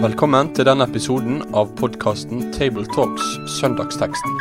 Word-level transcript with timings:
Velkommen 0.00 0.48
til 0.56 0.64
denne 0.64 0.86
episoden 0.88 1.42
av 1.52 1.68
podkasten 1.76 2.46
Tabletalks 2.56 3.26
Søndagsteksten, 3.58 4.36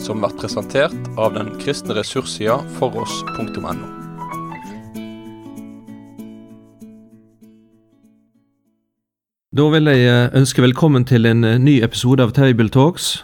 som 0.00 0.22
blir 0.22 0.32
presentert 0.40 1.10
av 1.20 1.34
den 1.36 1.50
kristne 1.60 1.96
ressurssida 1.98 2.58
foross.no. 2.78 3.74
Da 9.52 9.66
vil 9.68 9.92
jeg 9.92 10.30
ønske 10.32 10.64
velkommen 10.64 11.04
til 11.04 11.28
en 11.28 11.44
eh, 11.44 11.58
ny 11.60 11.82
episode 11.84 12.24
av 12.24 12.32
Tabletalks. 12.32 13.18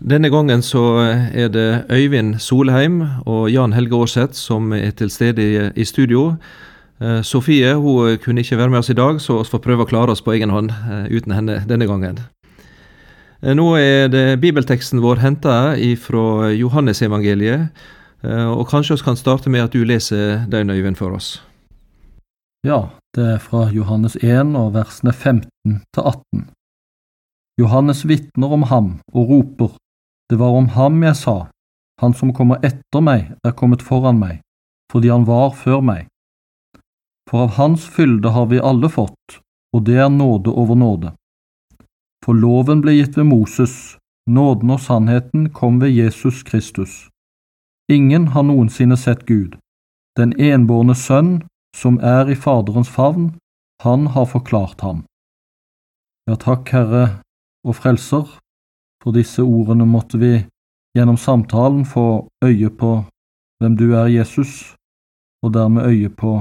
Denne 0.00 0.30
gangen 0.32 0.62
så 0.64 0.80
er 1.32 1.50
det 1.52 1.84
Øyvind 1.92 2.38
Solheim 2.40 3.02
og 3.26 3.50
Jan 3.52 3.74
Helge 3.76 3.98
Aarseth 3.98 4.32
som 4.32 4.72
er 4.72 4.94
til 4.96 5.10
stede 5.12 5.44
i, 5.44 5.70
i 5.76 5.84
studio. 5.84 6.38
Eh, 7.00 7.22
Sofie 7.22 7.74
hun 7.74 8.16
kunne 8.24 8.40
ikke 8.40 8.56
være 8.56 8.70
med 8.70 8.78
oss 8.78 8.90
i 8.90 8.96
dag, 8.96 9.20
så 9.20 9.42
vi 9.42 9.50
får 9.52 9.62
prøve 9.64 9.84
å 9.84 9.88
klare 9.88 10.12
oss 10.12 10.22
på 10.24 10.32
egen 10.32 10.52
hånd 10.52 10.72
eh, 10.72 11.08
uten 11.12 11.34
henne 11.36 11.58
denne 11.68 11.88
gangen. 11.88 12.20
Eh, 13.42 13.52
nå 13.52 13.66
er 13.76 14.08
det 14.08 14.40
bibelteksten 14.40 15.00
vår 15.04 15.20
henta 15.20 15.56
fra 16.00 16.48
Johannesevangeliet, 16.52 17.68
og 18.20 18.66
kanskje 18.68 18.98
vi 18.98 19.04
kan 19.04 19.16
starte 19.16 19.48
med 19.48 19.64
at 19.64 19.72
du 19.72 19.80
leser 19.84 20.44
den, 20.52 20.68
Øyvind, 20.68 20.96
for 20.96 21.16
oss. 21.16 21.42
Ja, 22.64 22.90
det 23.16 23.24
er 23.24 23.38
fra 23.40 23.70
Johannes 23.72 24.18
1 24.20 24.52
og 24.60 24.74
versene 24.74 25.12
15 25.12 25.48
til 25.64 26.02
18. 26.04 26.50
Johannes 27.60 28.04
vitner 28.04 28.52
om 28.52 28.66
ham 28.68 28.90
og 29.14 29.32
roper, 29.32 29.72
Det 30.30 30.36
var 30.36 30.54
om 30.54 30.68
ham 30.68 31.02
jeg 31.02 31.16
sa, 31.16 31.38
Han 32.00 32.14
som 32.14 32.30
kommer 32.32 32.62
etter 32.64 33.02
meg, 33.04 33.32
er 33.44 33.52
kommet 33.52 33.82
foran 33.82 34.16
meg, 34.18 34.40
fordi 34.92 35.10
han 35.12 35.26
var 35.28 35.50
før 35.52 35.82
meg. 35.84 36.06
For 37.28 37.44
av 37.44 37.56
Hans 37.58 37.84
fylde 37.84 38.30
har 38.32 38.46
vi 38.48 38.62
alle 38.70 38.88
fått, 38.88 39.40
og 39.76 39.84
det 39.84 39.98
er 40.00 40.08
nåde 40.08 40.54
over 40.62 40.78
nåde. 40.78 41.12
For 42.24 42.32
loven 42.32 42.80
ble 42.80 42.94
gitt 42.96 43.18
ved 43.18 43.28
Moses, 43.28 43.74
nåden 44.26 44.72
og 44.72 44.80
sannheten 44.80 45.50
kom 45.52 45.80
ved 45.82 45.92
Jesus 45.92 46.42
Kristus. 46.42 47.08
Ingen 47.90 48.30
har 48.34 48.46
noensinne 48.48 48.96
sett 48.96 49.26
Gud. 49.26 49.58
Den 50.16 50.32
enbårne 50.40 50.94
Sønn, 50.94 51.42
som 51.76 51.98
er 51.98 52.30
i 52.30 52.38
Faderens 52.38 52.88
favn, 52.88 53.34
han 53.82 54.06
har 54.14 54.26
forklart 54.30 54.80
ham. 54.80 55.04
Ja, 56.28 56.36
takk, 56.36 56.68
Herre 56.70 57.04
og 57.66 57.76
Frelser, 57.76 58.38
for 59.02 59.16
disse 59.16 59.42
ordene 59.42 59.86
måtte 59.88 60.20
vi 60.20 60.34
gjennom 60.96 61.16
samtalen 61.16 61.84
få 61.88 62.28
øye 62.44 62.70
på 62.70 62.92
hvem 63.60 63.76
du 63.76 63.92
er, 63.92 64.08
Jesus, 64.08 64.74
og 65.44 65.54
dermed 65.54 65.86
øye 65.88 66.08
på 66.08 66.34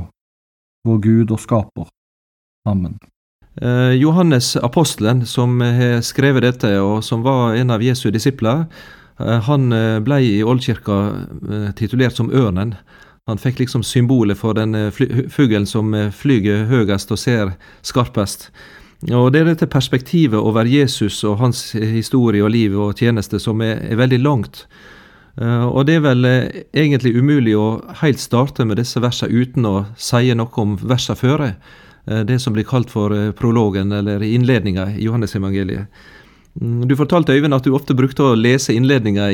vår 0.88 1.00
Gud 1.04 1.32
og 1.32 1.40
skaper. 1.40 1.90
Amen. 2.68 2.98
Eh, 3.62 3.94
Johannes 4.00 4.56
apostelen, 4.56 5.26
som 5.26 5.60
har 5.62 6.00
skrevet 6.06 6.46
dette, 6.46 6.72
og 6.80 7.04
som 7.04 7.24
var 7.26 7.58
en 7.60 7.72
av 7.76 7.84
Jesu 7.84 8.10
disipler, 8.12 8.66
eh, 9.20 9.40
han 9.50 9.72
eh, 9.76 10.00
ble 10.00 10.22
i 10.24 10.34
oldkirka 10.44 11.00
titulert 11.76 12.16
som 12.16 12.32
Ørnen. 12.32 12.76
Han 13.28 13.38
fikk 13.38 13.60
liksom 13.60 13.84
symbolet 13.84 14.40
for 14.40 14.58
den 14.58 14.74
fuglen 15.30 15.68
som 15.70 15.92
flyger 15.94 16.64
høyest 16.66 17.12
og 17.14 17.20
ser 17.22 17.52
skarpest. 17.86 18.48
Og 19.08 19.32
Det 19.32 19.40
er 19.40 19.46
dette 19.48 19.68
perspektivet 19.72 20.40
over 20.40 20.68
Jesus 20.68 21.24
og 21.24 21.38
hans 21.40 21.72
historie 21.72 22.44
og 22.44 22.52
liv 22.52 22.76
og 22.76 22.98
tjeneste 23.00 23.40
som 23.40 23.62
er, 23.64 23.80
er 23.88 23.96
veldig 23.96 24.20
langt. 24.20 24.66
Eh, 25.40 25.66
og 25.66 25.86
det 25.88 26.00
er 26.00 26.04
vel 26.04 26.28
eh, 26.28 26.64
egentlig 26.76 27.16
umulig 27.16 27.56
å 27.56 27.80
helt 28.02 28.20
starte 28.20 28.66
med 28.68 28.80
disse 28.82 29.00
versene 29.00 29.32
uten 29.32 29.68
å 29.70 29.76
si 29.96 30.34
noe 30.36 30.64
om 30.64 30.76
versene 30.82 31.20
før. 31.20 31.46
Eh, 31.48 32.24
det 32.28 32.42
som 32.44 32.56
blir 32.56 32.68
kalt 32.68 32.92
for 32.92 33.16
prologen, 33.40 33.94
eller 33.96 34.24
innledninga 34.26 34.90
i 34.98 35.08
Johannesevangeliet. 35.08 35.88
Mm, 36.60 36.84
du 36.90 36.96
fortalte 37.00 37.32
Øyvind 37.38 37.56
at 37.56 37.64
du 37.64 37.72
ofte 37.72 37.96
brukte 37.96 38.26
å 38.26 38.36
lese 38.36 38.76
innledninga 38.76 39.30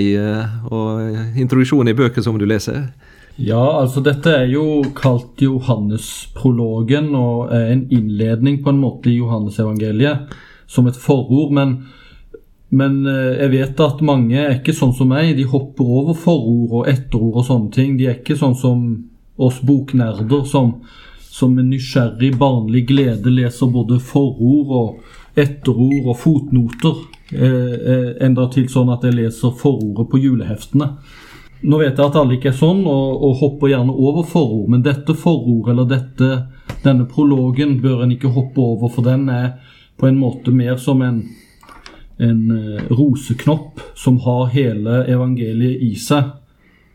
og 0.69 1.37
introduksjonen 1.39 1.89
i 1.89 1.97
bøker 1.97 2.21
som 2.21 2.37
du 2.37 2.45
leser. 2.45 2.91
Ja, 3.35 3.81
altså 3.81 3.99
dette 3.99 4.31
er 4.31 4.45
jo 4.47 4.79
kalt 4.95 5.41
Johannesprologen 5.43 7.09
og 7.19 7.51
er 7.51 7.73
en 7.73 7.85
innledning 7.91 8.61
på 8.63 8.71
en 8.71 8.79
måte 8.79 9.11
i 9.11 9.17
Johannesevangeliet 9.17 10.31
som 10.71 10.87
et 10.87 10.97
forord. 10.97 11.51
men 11.51 11.77
men 12.75 13.05
eh, 13.07 13.37
jeg 13.39 13.51
vet 13.53 13.81
at 13.83 14.01
mange 14.03 14.35
er 14.35 14.57
ikke 14.57 14.73
sånn 14.75 14.93
som 14.97 15.11
meg. 15.13 15.35
De 15.37 15.45
hopper 15.47 15.85
over 15.99 16.17
forord 16.17 16.79
og 16.79 16.87
etterord 16.91 17.41
og 17.41 17.45
sånne 17.47 17.71
ting. 17.71 17.93
De 17.95 18.07
er 18.09 18.17
ikke 18.19 18.37
sånn 18.39 18.55
som 18.57 18.85
oss 19.37 19.61
boknerder 19.63 20.43
som, 20.49 20.73
som 21.21 21.53
med 21.55 21.69
nysgjerrig, 21.69 22.33
barnlig 22.39 22.85
glede 22.89 23.31
leser 23.31 23.71
både 23.71 23.99
forord 24.03 24.73
og 24.79 25.39
etterord 25.39 26.09
og 26.09 26.19
fotnoter. 26.19 27.03
Eh, 27.31 27.75
eh, 27.93 28.09
enda 28.25 28.49
til 28.53 28.67
sånn 28.71 28.91
at 28.93 29.05
jeg 29.05 29.19
leser 29.21 29.55
forordet 29.55 30.09
på 30.11 30.21
juleheftene. 30.25 30.91
Nå 31.65 31.79
vet 31.81 31.97
jeg 31.97 32.05
at 32.05 32.17
alle 32.19 32.35
ikke 32.37 32.51
er 32.51 32.57
sånn, 32.57 32.83
og, 32.85 33.23
og 33.25 33.39
hopper 33.41 33.71
gjerne 33.71 33.93
over 33.93 34.25
forord, 34.29 34.67
men 34.69 34.83
dette 34.85 35.15
forord, 35.17 35.71
eller 35.73 35.87
dette, 35.89 36.29
denne 36.83 37.07
prologen, 37.09 37.79
bør 37.81 38.03
en 38.05 38.13
ikke 38.13 38.33
hoppe 38.35 38.61
over, 38.61 38.91
for 38.93 39.07
den 39.07 39.25
er 39.33 39.55
på 39.97 40.09
en 40.09 40.19
måte 40.19 40.53
mer 40.53 40.77
som 40.81 41.01
en 41.01 41.23
en 42.17 42.51
eh, 42.51 42.83
roseknopp 42.89 43.79
som 43.95 44.19
har 44.19 44.47
hele 44.53 45.03
evangeliet 45.11 45.81
i 45.83 45.95
seg, 45.99 46.31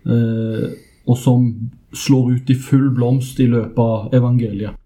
eh, 0.08 0.70
og 1.04 1.18
som 1.18 1.48
slår 1.92 2.36
ut 2.36 2.52
i 2.52 2.56
full 2.56 2.90
blomst 2.94 3.40
i 3.40 3.48
løpet 3.50 3.80
av 3.80 4.14
evangeliet. 4.16 4.76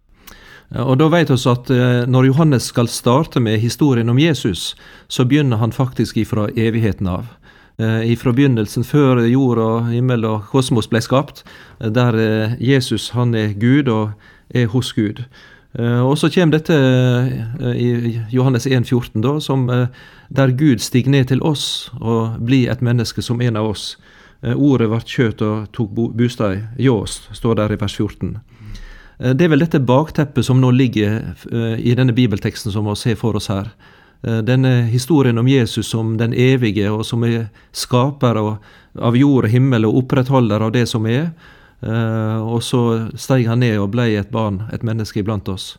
Og 0.81 0.97
da 0.99 1.07
vet 1.13 1.31
vi 1.31 1.37
at 1.51 1.71
eh, 1.71 2.03
Når 2.11 2.27
Johannes 2.27 2.65
skal 2.73 2.89
starte 2.91 3.39
med 3.41 3.61
historien 3.63 4.11
om 4.11 4.19
Jesus, 4.19 4.75
så 5.09 5.25
begynner 5.25 5.61
han 5.61 5.73
faktisk 5.73 6.17
ifra 6.17 6.49
evigheten 6.57 7.07
av. 7.07 7.29
Ifra 7.79 8.31
begynnelsen, 8.31 8.85
før 8.87 9.25
jord 9.27 9.59
og 9.59 9.89
himmel 9.91 10.23
og 10.29 10.45
kosmos 10.53 10.87
ble 10.87 11.01
skapt, 11.03 11.43
der 11.81 12.15
Jesus 12.63 13.09
han 13.17 13.35
er 13.35 13.57
Gud 13.59 13.91
og 13.91 14.13
er 14.55 14.69
hos 14.71 14.93
Gud. 14.95 15.25
Og 15.75 16.15
så 16.19 16.31
kommer 16.31 16.61
dette 16.61 16.75
i 17.75 18.21
Johannes 18.31 18.69
1, 18.71 18.87
14, 18.87 19.23
da, 19.25 19.41
som, 19.43 19.67
der 20.31 20.55
Gud 20.55 20.79
stiger 20.79 21.11
ned 21.11 21.33
til 21.33 21.43
oss 21.43 21.91
og 21.99 22.39
blir 22.47 22.71
et 22.71 22.83
menneske 22.83 23.23
som 23.23 23.43
en 23.43 23.59
av 23.59 23.73
oss. 23.73 23.97
ordet 24.45 24.91
ble 24.93 25.01
kjøtt 25.01 25.43
og 25.43 25.73
tok 25.73 25.91
bostad 26.15 26.79
i 26.79 26.89
oss, 26.89 27.25
står 27.33 27.55
der 27.55 27.73
i 27.73 27.81
vers 27.81 27.95
14. 27.97 28.39
det 29.35 29.43
er 29.43 29.49
vel 29.49 29.65
dette 29.65 29.81
bakteppet 29.81 30.45
som 30.45 30.61
nå 30.61 30.71
ligger 30.71 31.35
i 31.79 31.95
denne 31.95 32.13
bibelteksten 32.13 32.71
som 32.71 32.87
vi 32.87 32.95
ser 32.95 33.17
for 33.17 33.35
oss 33.35 33.49
her. 33.49 33.73
Denne 34.25 34.87
historien 34.89 35.39
om 35.39 35.49
Jesus 35.49 35.91
som 35.93 36.15
den 36.17 36.33
evige, 36.33 36.89
og 36.91 37.03
som 37.05 37.25
er 37.29 37.51
skaper 37.77 38.39
av 38.41 39.19
jord 39.19 39.45
og 39.45 39.53
himmel 39.53 39.85
og 39.85 39.99
opprettholder 40.01 40.65
av 40.65 40.73
det 40.73 40.87
som 40.89 41.05
er. 41.11 41.29
Uh, 41.85 42.41
og 42.41 42.63
så 42.65 42.81
steg 43.21 43.45
han 43.45 43.61
ned 43.61 43.77
og 43.77 43.91
ble 43.93 44.07
et 44.17 44.31
barn, 44.33 44.63
et 44.73 44.85
menneske 44.87 45.21
iblant 45.21 45.49
oss. 45.53 45.75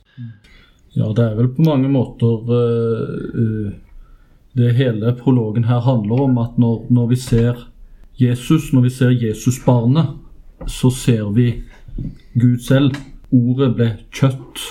Ja, 0.93 1.07
det 1.15 1.23
er 1.23 1.39
vel 1.39 1.49
på 1.55 1.65
mange 1.65 1.89
måter 1.91 2.45
uh, 2.45 3.71
Det 4.55 4.69
hele 4.77 5.11
prologen 5.17 5.65
her 5.67 5.81
handler 5.83 6.21
om 6.27 6.37
at 6.39 6.59
når, 6.61 6.85
når 6.93 7.07
vi 7.09 7.17
ser 7.19 7.65
Jesus, 8.15 8.69
når 8.71 8.85
vi 8.85 8.91
ser 8.93 9.09
Jesusbarnet, 9.11 10.13
så 10.67 10.91
ser 10.93 11.25
vi 11.35 11.49
Gud 12.39 12.61
selv. 12.63 12.95
Ordet 13.35 13.73
ble 13.75 13.89
kjøtt. 14.15 14.61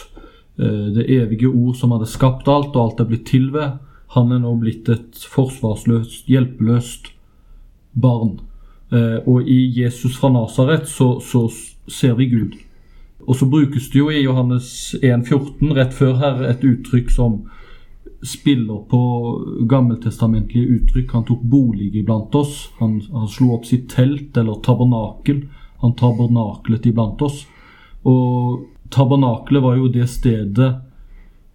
Uh, 0.54 0.94
det 0.94 1.09
evige 1.10 1.50
ord 1.50 1.75
som 1.76 1.91
hadde 1.94 2.06
skapt 2.06 2.48
alt, 2.48 2.76
og 2.76 2.82
alt 2.82 3.00
er 3.03 3.10
blitt 3.10 3.26
til 3.26 3.50
ved. 3.54 3.81
Han 4.15 4.31
er 4.32 4.42
nå 4.44 4.54
blitt 4.60 4.88
et 4.92 5.25
forsvarsløst, 5.34 6.28
hjelpeløst 6.31 7.10
barn. 7.94 8.38
Eh, 8.92 9.19
og 9.26 9.48
i 9.48 9.72
Jesus 9.82 10.16
fra 10.19 10.31
Nasaret 10.32 10.88
så, 10.88 11.19
så, 11.20 11.48
ser 11.88 12.15
vi 12.15 12.28
Gud. 12.31 12.54
Og 13.26 13.37
så 13.37 13.47
brukes 13.48 13.89
det 13.92 13.98
jo 13.98 14.10
i 14.12 14.22
Johannes 14.22 14.95
1,14 15.03 15.74
rett 15.77 15.95
før 15.97 16.15
her 16.21 16.45
et 16.48 16.65
uttrykk 16.65 17.10
som 17.12 17.42
spiller 18.24 18.84
på 18.89 19.01
gammeltestamentlige 19.68 20.78
uttrykk. 20.78 21.12
Han 21.12 21.27
tok 21.28 21.42
bolig 21.42 21.91
iblant 21.97 22.34
oss. 22.34 22.71
Han, 22.78 23.01
han 23.12 23.28
slo 23.28 23.51
opp 23.56 23.66
sitt 23.68 23.89
telt, 23.92 24.36
eller 24.36 24.62
tabernakel. 24.65 25.42
Han 25.83 25.97
tabernaklet 25.98 26.89
iblant 26.89 27.21
oss. 27.24 27.42
Og 28.09 28.65
tabernakelet 28.94 29.62
var 29.62 29.78
jo 29.78 29.91
det 29.92 30.06
stedet 30.10 30.70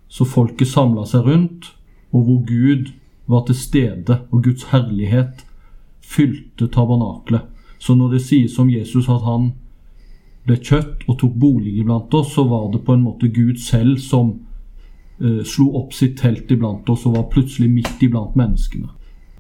så 0.10 0.26
folket 0.26 0.68
samla 0.68 1.06
seg 1.08 1.28
rundt, 1.28 1.70
og 2.12 2.26
hvor 2.26 2.42
Gud 2.48 2.92
var 3.30 3.46
til 3.46 3.56
stede, 3.56 4.20
og 4.32 4.44
Guds 4.44 4.66
herlighet 4.72 5.46
fylte 6.02 6.68
tabernaklet. 6.68 7.46
Så 7.80 7.96
når 7.96 8.16
det 8.16 8.22
sies 8.26 8.58
om 8.60 8.70
Jesus 8.70 9.10
at 9.10 9.24
han 9.24 9.52
ble 10.48 10.58
kjøtt 10.58 11.06
og 11.08 11.20
tok 11.22 11.36
bolig 11.38 11.78
iblant 11.80 12.14
oss, 12.18 12.34
så 12.34 12.44
var 12.50 12.72
det 12.74 12.82
på 12.86 12.96
en 12.96 13.06
måte 13.06 13.30
Gud 13.30 13.62
selv 13.62 14.00
som 14.02 14.34
eh, 15.22 15.44
slo 15.46 15.70
opp 15.78 15.94
sitt 15.94 16.18
telt 16.20 16.50
iblant 16.52 16.90
oss 16.90 17.06
og 17.06 17.20
var 17.20 17.30
plutselig 17.32 17.70
midt 17.70 18.02
iblant 18.02 18.36
menneskene. 18.40 18.90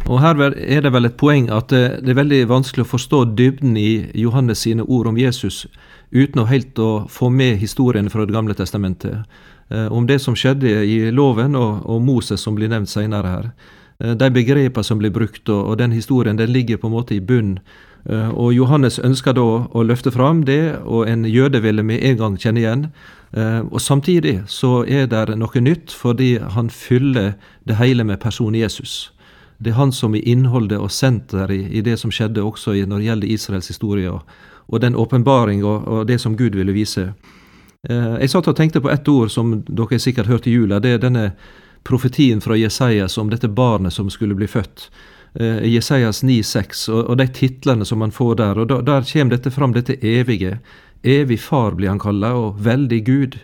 Og 0.07 0.21
Her 0.21 0.39
er 0.53 0.85
det 0.85 0.93
vel 0.93 1.09
et 1.09 1.17
poeng 1.19 1.49
at 1.51 1.73
det 1.73 2.13
er 2.13 2.17
veldig 2.21 2.45
vanskelig 2.49 2.85
å 2.85 2.93
forstå 2.93 3.23
dybden 3.35 3.75
i 3.77 4.05
Johannes 4.15 4.63
sine 4.63 4.85
ord 4.85 5.09
om 5.11 5.17
Jesus 5.19 5.65
uten 6.11 6.41
å 6.41 6.47
helt 6.49 6.79
å 6.79 7.05
få 7.09 7.29
med 7.29 7.57
historien 7.61 8.09
fra 8.09 8.25
Det 8.25 8.33
gamle 8.33 8.53
testamentet. 8.53 9.25
Om 9.69 10.07
det 10.09 10.17
som 10.17 10.33
skjedde 10.33 10.81
i 10.81 11.11
loven 11.11 11.53
og, 11.55 11.83
og 11.85 12.01
Moses 12.01 12.41
som 12.41 12.55
blir 12.57 12.71
nevnt 12.71 12.89
senere 12.89 13.29
her. 13.29 13.51
De 14.17 14.29
begrepene 14.33 14.83
som 14.83 14.97
blir 14.97 15.13
brukt 15.13 15.49
og, 15.49 15.67
og 15.69 15.77
den 15.77 15.91
historien 15.93 16.39
den 16.39 16.49
ligger 16.49 16.79
på 16.81 16.89
en 16.89 16.95
måte 16.95 17.13
i 17.13 17.21
bunn 17.21 17.59
Eh, 18.07 18.29
og 18.29 18.53
Johannes 18.53 18.99
ønsker 19.03 19.35
da 19.35 19.45
å 19.69 19.83
løfte 19.83 20.11
fram 20.15 20.43
det, 20.47 20.79
og 20.85 21.07
en 21.09 21.25
jøde 21.27 21.61
ville 21.63 21.83
med 21.83 22.03
en 22.05 22.19
gang 22.19 22.37
kjenne 22.39 22.63
igjen. 22.63 22.85
Eh, 23.35 23.61
og 23.67 23.81
Samtidig 23.83 24.39
så 24.47 24.83
er 24.87 25.07
det 25.11 25.37
noe 25.37 25.63
nytt, 25.63 25.91
fordi 25.91 26.37
han 26.39 26.69
fyller 26.69 27.35
det 27.67 27.79
hele 27.79 28.03
med 28.07 28.21
personen 28.23 28.59
Jesus. 28.59 29.11
Det 29.59 29.73
er 29.73 29.81
han 29.81 29.91
som 29.91 30.15
er 30.15 30.23
innholdet 30.23 30.79
og 30.79 30.91
senter 30.91 31.51
i, 31.51 31.65
i 31.67 31.83
det 31.83 31.97
som 31.99 32.11
skjedde 32.11 32.45
også 32.45 32.77
når 32.87 33.01
det 33.01 33.09
gjelder 33.09 33.33
Israels 33.35 33.67
historie, 33.67 34.11
og, 34.11 34.23
og 34.69 34.81
den 34.81 34.95
åpenbaring 34.95 35.63
og, 35.65 35.87
og, 35.87 36.07
det 36.07 36.19
som 36.21 36.37
Gud 36.37 36.55
ville 36.55 36.73
vise. 36.75 37.09
Eh, 37.89 38.15
jeg 38.21 38.29
satt 38.29 38.47
og 38.47 38.57
tenkte 38.57 38.81
på 38.81 38.91
ett 38.91 39.07
ord 39.07 39.31
som 39.33 39.59
dere 39.65 39.99
sikkert 39.99 40.29
hørte 40.29 40.49
i 40.49 40.53
jula. 40.53 40.79
Det 40.79 40.95
er 40.95 41.01
denne 41.03 41.31
profetien 41.83 42.41
fra 42.41 42.57
Jesajas 42.57 43.17
om 43.17 43.29
dette 43.29 43.47
barnet 43.47 43.93
som 43.93 44.09
skulle 44.09 44.35
bli 44.37 44.47
født 44.47 44.89
eh, 45.39 45.65
Jesajas 45.73 46.23
9,6 46.23 46.89
og, 46.93 47.01
og 47.09 47.17
de 47.17 47.27
titlene 47.33 47.85
som 47.85 48.03
man 48.03 48.13
får 48.13 48.35
der. 48.35 48.59
og 48.59 48.69
da, 48.69 48.81
Der 48.81 49.07
kommer 49.11 49.35
dette 49.35 49.51
fram, 49.51 49.73
dette 49.73 49.97
evige. 50.05 50.59
Evig 51.03 51.39
far 51.39 51.71
blir 51.71 51.89
han 51.89 51.99
kalla, 51.99 52.33
og 52.35 52.59
veldig 52.63 53.05
Gud. 53.05 53.39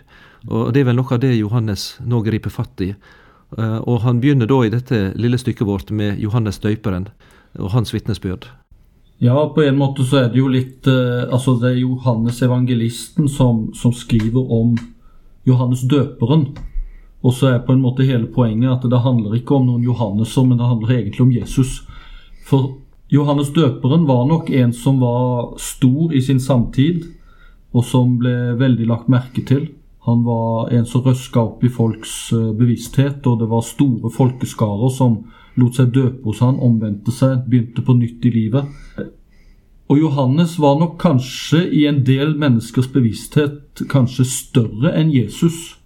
Og 0.48 0.72
Det 0.72 0.80
er 0.80 0.90
vel 0.90 1.00
noe 1.00 1.14
av 1.14 1.20
det 1.20 1.34
Johannes 1.34 1.96
nå 2.04 2.20
griper 2.22 2.52
fatt 2.52 2.80
i. 2.80 2.94
Uh, 3.56 3.78
og 3.86 4.02
Han 4.02 4.20
begynner 4.20 4.46
da 4.46 4.60
i 4.64 4.70
dette 4.70 5.12
lille 5.14 5.38
stykket 5.38 5.66
vårt 5.66 5.90
med 5.90 6.18
Johannes 6.20 6.58
døyperen 6.58 7.08
og 7.58 7.70
hans 7.72 7.94
vitnesbyrd. 7.94 8.50
Ja, 9.18 9.52
på 9.54 9.62
en 9.62 9.78
måte 9.78 10.04
så 10.04 10.24
er 10.24 10.32
det 10.32 10.42
jo 10.42 10.50
litt 10.52 10.86
uh, 10.90 11.24
Altså, 11.32 11.56
det 11.60 11.70
er 11.70 11.82
Johannes 11.86 12.42
evangelisten 12.44 13.30
som, 13.32 13.70
som 13.74 13.94
skriver 13.96 14.52
om 14.52 14.74
Johannes 15.46 15.86
døperen. 15.88 16.50
Og 17.24 17.32
så 17.34 17.54
er 17.54 17.62
på 17.64 17.72
en 17.72 17.82
måte 17.82 18.04
hele 18.06 18.28
poenget 18.28 18.74
at 18.74 18.90
det 18.90 19.00
handler 19.02 19.38
ikke 19.38 19.56
om 19.56 19.70
noen 19.70 19.86
Johanneser, 19.86 20.44
men 20.44 20.60
det 20.60 20.68
handler 20.68 20.98
egentlig 20.98 21.24
om 21.24 21.32
Jesus. 21.32 21.80
For 22.46 22.76
Johannes 23.10 23.52
døperen 23.54 24.04
var 24.06 24.26
nok 24.28 24.50
en 24.50 24.74
som 24.74 25.00
var 25.00 25.56
stor 25.62 26.12
i 26.14 26.20
sin 26.20 26.42
samtid, 26.42 27.06
og 27.72 27.84
som 27.86 28.16
ble 28.20 28.56
veldig 28.60 28.86
lagt 28.90 29.10
merke 29.12 29.42
til. 29.46 29.68
Han 30.06 30.22
var 30.26 30.70
en 30.74 30.86
som 30.86 31.02
røska 31.02 31.40
opp 31.40 31.64
i 31.66 31.70
folks 31.72 32.32
eh, 32.34 32.52
bevissthet, 32.54 33.26
og 33.26 33.40
det 33.40 33.48
var 33.50 33.64
store 33.66 34.10
folkeskarer 34.14 34.92
som 34.94 35.18
lot 35.56 35.78
seg 35.78 35.92
døpe 35.94 36.24
hos 36.28 36.42
han, 36.44 36.58
omvendte 36.62 37.12
seg, 37.14 37.46
begynte 37.48 37.84
på 37.84 37.96
nytt 37.96 38.24
i 38.28 38.32
livet. 38.34 38.68
Og 39.86 40.00
Johannes 40.00 40.56
var 40.58 40.78
nok 40.80 40.96
kanskje 40.98 41.62
i 41.70 41.84
en 41.86 42.02
del 42.06 42.34
menneskers 42.38 42.88
bevissthet 42.90 43.84
kanskje 43.90 44.26
større 44.26 44.92
enn 44.98 45.12
Jesus. 45.14 45.76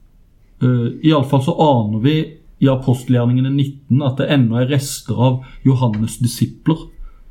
Uh, 0.63 0.97
Iallfall 1.05 1.45
så 1.45 1.57
aner 1.61 2.01
vi 2.05 2.17
i 2.61 2.69
apostelgjerningene 2.69 3.53
19 3.53 4.05
at 4.05 4.21
det 4.21 4.29
ennå 4.33 4.61
er 4.61 4.73
rester 4.73 5.21
av 5.21 5.43
Johannes' 5.65 6.19
disipler 6.21 6.89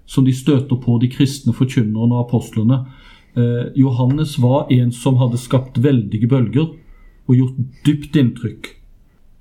som 0.10 0.26
de 0.26 0.34
støter 0.34 0.78
på 0.82 0.98
de 1.02 1.10
kristne 1.14 1.54
forkynnerne 1.54 2.14
og 2.14 2.28
apostlene. 2.28 2.84
Uh, 3.38 3.70
Johannes 3.78 4.38
var 4.42 4.70
en 4.74 4.94
som 4.94 5.18
hadde 5.22 5.42
skapt 5.42 5.82
veldige 5.82 6.30
bølger 6.30 6.70
og 7.30 7.36
gjort 7.38 7.60
dypt 7.86 8.18
inntrykk. 8.18 8.76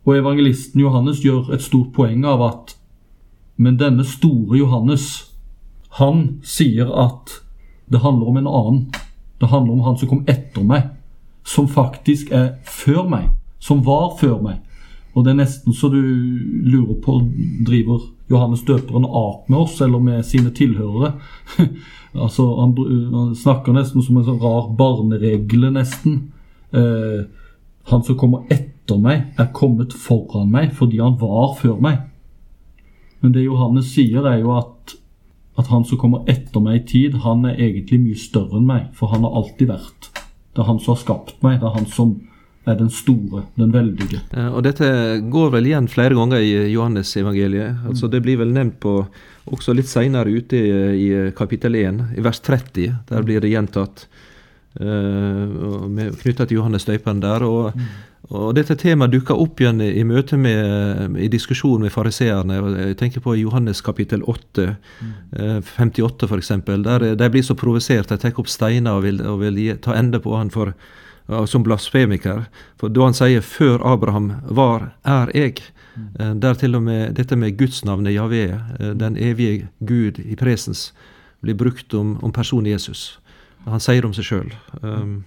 Og 0.09 0.17
evangelisten 0.17 0.81
Johannes 0.81 1.21
gjør 1.25 1.53
et 1.53 1.65
stort 1.65 1.93
poeng 1.97 2.25
av 2.29 2.45
at 2.47 2.78
Men 3.59 3.79
denne 3.81 4.07
store 4.07 4.61
Johannes, 4.61 5.27
han 5.99 6.39
sier 6.47 6.91
at 6.95 7.41
det 7.91 8.01
handler 8.05 8.31
om 8.31 8.39
en 8.39 8.51
annen. 8.51 8.81
Det 9.41 9.51
handler 9.51 9.73
om 9.73 9.85
han 9.87 9.99
som 9.99 10.11
kom 10.11 10.25
etter 10.31 10.65
meg, 10.67 10.93
som 11.45 11.69
faktisk 11.71 12.31
er 12.35 12.55
før 12.65 13.07
meg 13.11 13.29
som 13.59 13.83
var 13.85 14.17
før 14.21 14.41
meg. 14.43 14.63
Og 15.15 15.25
det 15.25 15.33
er 15.33 15.41
nesten 15.41 15.75
så 15.75 15.91
du 15.91 15.99
lurer 15.99 16.99
på 17.03 17.19
driver 17.67 18.05
Johannes 18.31 18.63
døperen 18.69 19.07
ap 19.09 19.49
med 19.49 19.59
oss 19.65 19.81
eller 19.83 20.03
med 20.03 20.27
sine 20.27 20.53
tilhørere. 20.55 21.15
altså, 22.25 22.47
han, 22.61 22.75
han, 23.15 23.33
snakker 23.37 23.75
nesten 23.75 24.05
som 24.05 24.21
en 24.21 24.27
sånn 24.29 24.43
rar 24.43 24.69
barneregle, 24.79 25.73
nesten. 25.75 26.21
Eh, 26.77 27.25
han 27.89 28.05
som 28.05 28.19
kommer 28.21 28.45
etter 28.53 29.01
meg, 29.01 29.33
er 29.41 29.51
kommet 29.57 29.97
foran 29.97 30.53
meg 30.53 30.75
fordi 30.77 31.01
han 31.03 31.19
var 31.21 31.57
før 31.59 31.81
meg. 31.83 32.05
Men 33.21 33.35
det 33.35 33.47
Johannes 33.47 33.91
sier, 33.95 34.27
er 34.31 34.41
jo 34.43 34.55
at, 34.57 34.95
at 35.59 35.71
han 35.73 35.85
som 35.89 36.01
kommer 36.01 36.29
etter 36.31 36.63
meg 36.63 36.83
i 36.83 36.87
tid, 36.93 37.21
han 37.25 37.45
er 37.49 37.59
egentlig 37.59 38.01
mye 38.05 38.19
større 38.19 38.61
enn 38.61 38.69
meg, 38.69 38.89
for 38.99 39.11
han 39.15 39.27
har 39.27 39.37
alltid 39.41 39.73
vært. 39.73 40.11
Det 40.55 40.63
er 40.63 40.71
han 40.71 40.81
som 40.83 40.95
har 40.95 41.03
skapt 41.03 41.39
meg. 41.45 41.61
Det 41.61 41.69
er 41.69 41.77
han 41.77 41.89
som 41.91 42.17
er 42.69 42.77
den 42.79 42.91
store, 42.93 43.45
den 43.57 43.73
veldige. 43.73 44.21
Og 44.51 44.61
Dette 44.67 44.89
går 45.33 45.53
vel 45.55 45.69
igjen 45.71 45.89
flere 45.91 46.17
ganger 46.19 46.43
i 46.45 46.53
Johannes-evangeliet. 46.73 47.85
Altså 47.89 48.11
Det 48.13 48.21
blir 48.25 48.41
vel 48.41 48.53
nevnt 48.55 48.79
på 48.83 49.01
også 49.49 49.75
litt 49.77 49.89
seinere 49.89 50.33
ute 50.35 50.59
i, 50.59 50.73
i, 50.99 51.09
kapittel 51.37 51.79
1, 51.79 52.03
i 52.19 52.25
vers 52.25 52.43
30. 52.45 52.99
Der 53.09 53.25
blir 53.25 53.41
det 53.45 53.53
gjentatt. 53.55 54.05
Uh, 54.79 55.89
Knytta 56.21 56.45
til 56.45 56.59
Johannes 56.61 56.87
døperen 56.89 57.23
der. 57.25 57.47
Og, 57.47 57.73
mm. 57.73 57.89
Og, 58.29 58.55
dette 58.57 58.77
temaet 58.77 59.15
dukker 59.15 59.41
opp 59.41 59.61
igjen 59.61 59.81
i, 59.81 60.05
møte 60.05 60.37
med 60.37 61.17
i 61.17 61.31
diskusjon 61.33 61.81
med 61.81 61.93
fariseerne. 61.95 62.61
Jeg 62.77 62.99
tenker 63.01 63.25
på 63.25 63.37
Johannes 63.41 63.81
kapittel 63.85 64.23
8, 64.29 64.69
mm. 65.01 65.13
uh, 65.41 65.59
58 65.79 66.29
f.eks. 66.29 66.55
Der 66.85 67.11
de 67.17 67.31
blir 67.33 67.47
så 67.47 67.57
provosert. 67.57 68.13
De 68.13 68.21
tar 68.21 68.41
opp 68.41 68.51
steiner 68.53 69.01
og 69.01 69.07
vil, 69.09 69.23
og 69.25 69.41
vil 69.47 69.61
ta 69.81 69.97
ende 69.97 70.21
på 70.21 70.37
han 70.37 70.53
for 70.55 70.75
som 71.47 71.63
blasfemiker. 71.63 72.47
For 72.81 72.89
da 72.89 73.05
han 73.05 73.15
sier 73.17 73.41
'før 73.41 73.85
Abraham 73.85 74.33
var, 74.45 74.95
er 75.05 75.31
jeg', 75.35 75.63
mm. 75.97 76.41
der 76.41 76.55
til 76.55 76.75
og 76.75 76.83
med 76.83 77.15
dette 77.15 77.37
med 77.37 77.59
gudsnavnet 77.59 78.15
Javé, 78.15 78.61
eh, 78.81 78.95
den 78.95 79.17
evige 79.17 79.69
Gud 79.81 80.19
i 80.19 80.35
presens, 80.35 80.93
blir 81.43 81.55
brukt 81.55 81.95
om, 81.95 82.17
om 82.25 82.33
personen 82.33 82.73
Jesus. 82.73 83.21
Han 83.67 83.81
sier 83.81 84.07
om 84.07 84.15
seg 84.15 84.25
sjøl. 84.25 84.53
Um, 84.83 85.25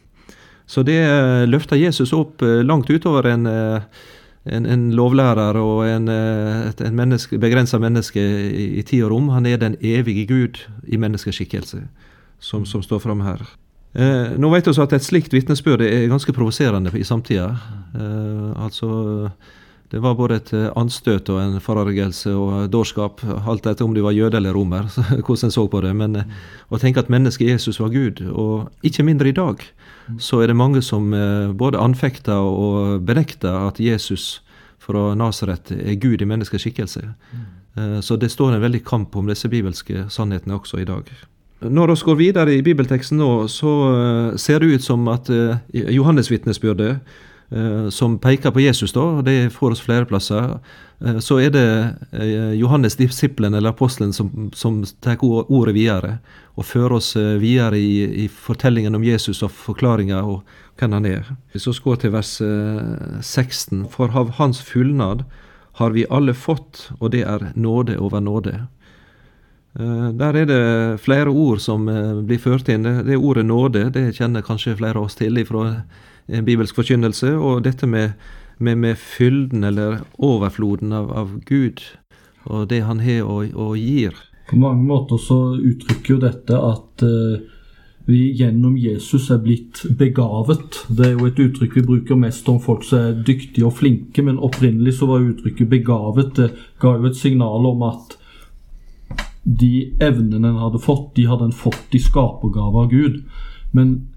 så 0.71 0.85
det 0.87 0.99
eh, 1.03 1.43
løfter 1.49 1.79
Jesus 1.79 2.13
opp 2.15 2.43
langt 2.63 2.89
utover 2.89 3.27
en, 3.27 3.47
en, 3.51 4.65
en 4.65 4.85
lovlærer 4.95 5.59
og 5.59 5.83
en, 5.89 6.07
et 6.07 6.85
en 6.87 6.95
menneske, 6.95 7.39
begrensa 7.41 7.79
menneske 7.81 8.21
i, 8.21 8.69
i 8.79 8.85
tid 8.87 9.03
og 9.03 9.11
rom. 9.15 9.33
Han 9.35 9.49
er 9.49 9.59
den 9.59 9.75
evige 9.81 10.29
Gud 10.31 10.63
i 10.87 10.97
menneskeskikkelse, 11.01 11.83
som, 12.39 12.63
som 12.65 12.85
står 12.85 13.03
fram 13.03 13.25
her. 13.27 13.43
Eh, 13.91 14.37
nå 14.39 14.49
vet 14.53 14.67
vi 14.69 14.73
at 14.79 14.93
et 14.95 15.03
slikt 15.03 15.33
vitnesbyrd 15.35 15.83
er 15.83 16.07
ganske 16.11 16.31
provoserende 16.35 16.93
i 16.95 17.03
samtida. 17.03 17.49
Eh, 17.91 18.51
altså, 18.63 19.29
det 19.91 19.99
var 19.99 20.15
både 20.15 20.37
et 20.39 20.51
eh, 20.55 20.69
anstøt 20.79 21.27
og 21.33 21.41
en 21.41 21.57
forargelse 21.59 22.31
og 22.31 22.69
dårskap, 22.71 23.19
alt 23.27 23.65
etter 23.67 23.83
om 23.83 23.95
du 23.95 23.99
var 24.05 24.15
jøde 24.15 24.37
eller 24.39 24.55
romer, 24.55 24.87
hvordan 25.25 25.49
en 25.49 25.51
så 25.51 25.65
på 25.67 25.81
det. 25.83 25.91
Men 25.99 26.15
eh, 26.15 26.29
å 26.71 26.79
tenke 26.79 27.01
at 27.03 27.09
mennesket 27.11 27.49
Jesus 27.49 27.81
var 27.81 27.91
Gud, 27.91 28.21
og 28.31 28.69
ikke 28.87 29.03
mindre 29.03 29.27
i 29.27 29.35
dag, 29.35 29.65
så 30.15 30.39
er 30.41 30.47
det 30.47 30.55
mange 30.55 30.79
som 30.85 31.11
eh, 31.13 31.51
både 31.51 31.81
anfekter 31.81 32.39
og 32.39 33.03
benekter 33.07 33.51
at 33.67 33.81
Jesus 33.83 34.39
fra 34.81 35.09
Nasaret 35.15 35.73
er 35.75 35.99
Gud 35.99 36.23
i 36.23 36.27
menneskets 36.29 36.63
skikkelse. 36.63 37.03
Eh, 37.75 37.97
så 37.99 38.15
det 38.15 38.31
står 38.31 38.55
en 38.55 38.63
veldig 38.63 38.85
kamp 38.87 39.17
om 39.19 39.27
disse 39.27 39.51
bibelske 39.51 40.05
sannhetene 40.07 40.55
også 40.55 40.79
i 40.79 40.87
dag. 40.87 41.11
Når 41.67 41.91
vi 41.91 41.97
går 42.07 42.17
videre 42.17 42.55
i 42.55 42.63
bibelteksten 42.63 43.19
nå, 43.19 43.45
så 43.51 43.73
ser 44.39 44.63
det 44.63 44.79
ut 44.79 44.85
som 44.87 45.03
at 45.11 45.27
Johannes 45.69 46.31
vitnesbyrdet, 46.31 47.03
som 47.91 48.13
peker 48.23 48.53
på 48.55 48.61
Jesus, 48.63 48.93
da, 48.95 49.03
det 49.27 49.51
får 49.51 49.73
oss 49.75 49.81
flere 49.83 50.05
plasser, 50.07 50.53
så 51.19 51.35
er 51.43 51.49
det 51.51 51.65
Johannes 52.55 52.95
disippelen 52.95 53.57
eller 53.57 53.73
apostelen 53.73 54.13
som, 54.15 54.47
som 54.55 54.77
tar 55.03 55.19
ordet 55.19 55.73
videre 55.75 56.13
og 56.55 56.69
fører 56.69 56.95
oss 56.95 57.09
videre 57.41 57.75
i, 57.75 58.23
i 58.23 58.29
fortellingen 58.31 58.95
om 58.95 59.03
Jesus 59.03 59.43
og 59.43 59.51
forklaringa 59.51 60.21
og 60.23 60.45
hvem 60.79 60.95
han 60.95 61.09
er. 61.09 61.31
Så 61.59 61.73
skal 61.75 61.97
vi 61.97 62.03
til 62.05 62.15
vers 62.15 62.31
16, 62.39 63.83
for 63.91 64.15
av 64.15 64.37
Hans 64.39 64.63
fullnad 64.63 65.25
har 65.81 65.91
vi 65.91 66.05
alle 66.09 66.33
fått, 66.37 66.87
og 66.99 67.11
det 67.11 67.25
er 67.27 67.51
nåde 67.59 67.97
over 67.99 68.23
nåde. 68.23 68.61
Eh, 69.79 70.07
der 70.19 70.35
er 70.35 70.45
det 70.45 71.01
flere 71.01 71.31
ord 71.31 71.61
som 71.63 71.87
eh, 71.89 72.19
blir 72.27 72.39
ført 72.39 72.69
inn. 72.69 72.83
Det 72.83 73.17
ordet 73.17 73.45
nåde, 73.45 73.89
det 73.89 74.11
kjenner 74.17 74.43
kanskje 74.43 74.75
flere 74.79 74.99
av 74.99 75.07
oss 75.07 75.15
til 75.19 75.39
fra 75.47 75.67
en 75.69 75.83
bibelsk 76.27 76.75
forkynnelse. 76.75 77.33
Og 77.37 77.63
dette 77.65 77.87
med, 77.87 78.17
med, 78.57 78.77
med 78.77 78.97
fylden 78.97 79.63
eller 79.63 80.01
overfloden 80.17 80.93
av, 80.93 81.11
av, 81.11 81.39
Gud 81.45 81.83
og 82.49 82.69
det 82.69 82.81
han 82.87 83.01
har 83.05 83.23
og, 83.23 83.53
og, 83.53 83.77
gir. 83.77 84.15
På 84.49 84.57
mange 84.59 84.83
måter 84.83 85.19
så 85.21 85.55
uttrykker 85.55 86.15
jo 86.15 86.21
dette 86.23 86.57
at 86.57 87.03
uh, 87.05 87.41
vi 88.05 88.31
gjennom 88.33 88.77
Jesus 88.81 89.29
er 89.31 89.43
blitt 89.43 89.83
begavet. 89.97 90.81
Det 90.89 91.05
er 91.05 91.13
jo 91.13 91.27
et 91.29 91.39
uttrykk 91.39 91.77
vi 91.77 91.85
bruker 91.85 92.17
mest 92.19 92.49
om 92.49 92.57
folk 92.59 92.83
som 92.87 93.05
er 93.05 93.21
dyktige 93.27 93.67
og 93.67 93.77
flinke, 93.77 94.25
men 94.25 94.41
opprinnelig 94.41 94.97
så 94.97 95.07
var 95.09 95.27
uttrykket 95.27 95.69
begavet. 95.69 96.33
Det 96.35 96.49
ga 96.81 96.95
jo 96.97 97.11
et 97.11 97.19
signal 97.19 97.69
om 97.69 97.85
at 97.87 98.17
de 99.43 99.93
evnene 100.01 100.49
en 100.49 100.61
hadde 100.61 100.81
fått, 100.81 101.13
de 101.15 101.27
hadde 101.29 101.49
en 101.49 101.55
fått 101.55 101.95
i 101.97 102.01
skapergave 102.01 102.83
av 102.83 102.91
Gud. 102.91 103.21
Men 103.71 104.10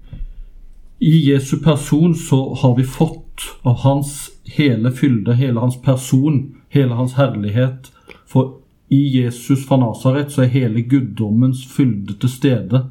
i 0.99 1.31
Jesu 1.31 1.57
person 1.57 2.15
så 2.15 2.53
har 2.53 2.75
vi 2.75 2.83
fått 2.83 3.41
av 3.61 3.75
hans 3.75 4.31
hele 4.43 4.91
fylde, 4.91 5.33
hele 5.33 5.59
hans 5.59 5.81
person, 5.81 6.55
hele 6.69 6.93
hans 6.93 7.13
herlighet. 7.13 7.91
For 8.27 8.53
i 8.89 9.01
Jesus 9.17 9.67
fra 9.67 9.77
Nasaret 9.77 10.31
så 10.31 10.45
er 10.45 10.53
hele 10.53 10.81
guddommens 10.81 11.65
fylde 11.67 12.15
til 12.21 12.31
stede. 12.31 12.85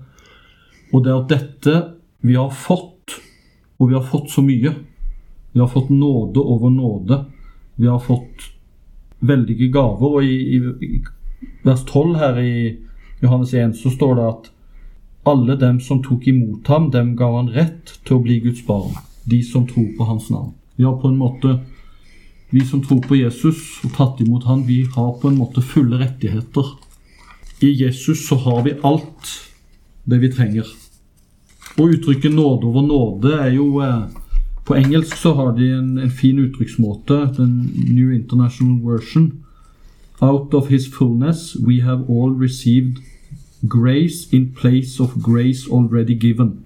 Og 0.92 1.04
det 1.04 1.14
er 1.14 1.28
dette 1.30 1.76
vi 2.25 2.37
har 2.37 2.52
fått, 2.52 3.16
og 3.78 3.88
vi 3.88 3.96
har 3.96 4.04
fått 4.04 4.30
så 4.30 4.44
mye. 4.44 4.75
Vi 5.52 5.61
har 5.61 5.70
fått 5.70 5.90
nåde 5.90 6.40
over 6.40 6.70
nåde. 6.70 7.25
Vi 7.76 7.87
har 7.87 8.00
fått 8.00 8.50
veldige 9.20 9.70
gaver. 9.73 10.18
Og 10.18 10.25
i, 10.25 10.58
i, 10.58 11.02
vers 11.64 11.84
12 11.88 12.16
her 12.20 12.40
i 12.42 12.56
Johannes 13.23 13.54
1 13.54 13.76
så 13.80 13.90
står 13.90 14.18
det 14.18 14.28
at 14.28 14.50
alle 15.25 15.57
dem 15.57 15.81
som 15.81 16.02
tok 16.04 16.26
imot 16.28 16.69
ham, 16.69 16.90
dem 16.90 17.14
ga 17.16 17.31
han 17.37 17.50
rett 17.54 17.97
til 18.04 18.19
å 18.19 18.23
bli 18.25 18.40
Guds 18.45 18.64
barn. 18.66 18.93
De 19.25 19.40
som 19.43 19.66
tror 19.66 19.88
på 19.97 20.07
hans 20.09 20.28
navn. 20.31 20.52
Vi 20.76 20.85
på 20.85 21.09
en 21.09 21.21
måte 21.21 21.61
Vi 22.50 22.61
som 22.62 22.83
tror 22.85 23.00
på 23.02 23.16
Jesus 23.16 23.81
og 23.83 23.97
tatt 23.97 24.21
imot 24.23 24.45
ham, 24.47 24.61
vi 24.62 24.85
har 24.87 25.16
på 25.19 25.26
en 25.26 25.38
måte 25.40 25.62
fulle 25.62 25.99
rettigheter. 25.99 26.69
I 27.61 27.73
Jesus 27.73 28.28
så 28.28 28.37
har 28.37 28.62
vi 28.62 28.76
alt 28.83 29.33
det 30.04 30.21
vi 30.23 30.31
trenger. 30.31 30.69
Og 31.78 31.88
uttrykket 31.97 32.31
'nåde 32.31 32.66
over 32.66 32.83
nåde' 32.83 33.40
er 33.40 33.50
jo 33.50 33.81
eh, 33.81 34.07
På 34.64 34.75
engelsk 34.75 35.16
så 35.16 35.35
har 35.35 35.57
de 35.57 35.71
en, 35.71 35.99
en 35.99 36.11
fin 36.11 36.38
uttrykksmåte, 36.38 37.35
den 37.37 37.73
New 37.90 38.12
International 38.12 38.78
Version. 38.93 39.33
Out 40.21 40.54
of 40.54 40.69
his 40.69 40.87
fullness 40.87 41.57
we 41.66 41.83
have 41.83 42.04
all 42.09 42.31
received 42.31 42.97
grace 43.68 44.37
in 44.37 44.54
place 44.54 45.02
of 45.02 45.14
grace 45.14 45.68
already 45.73 46.14
given. 46.14 46.64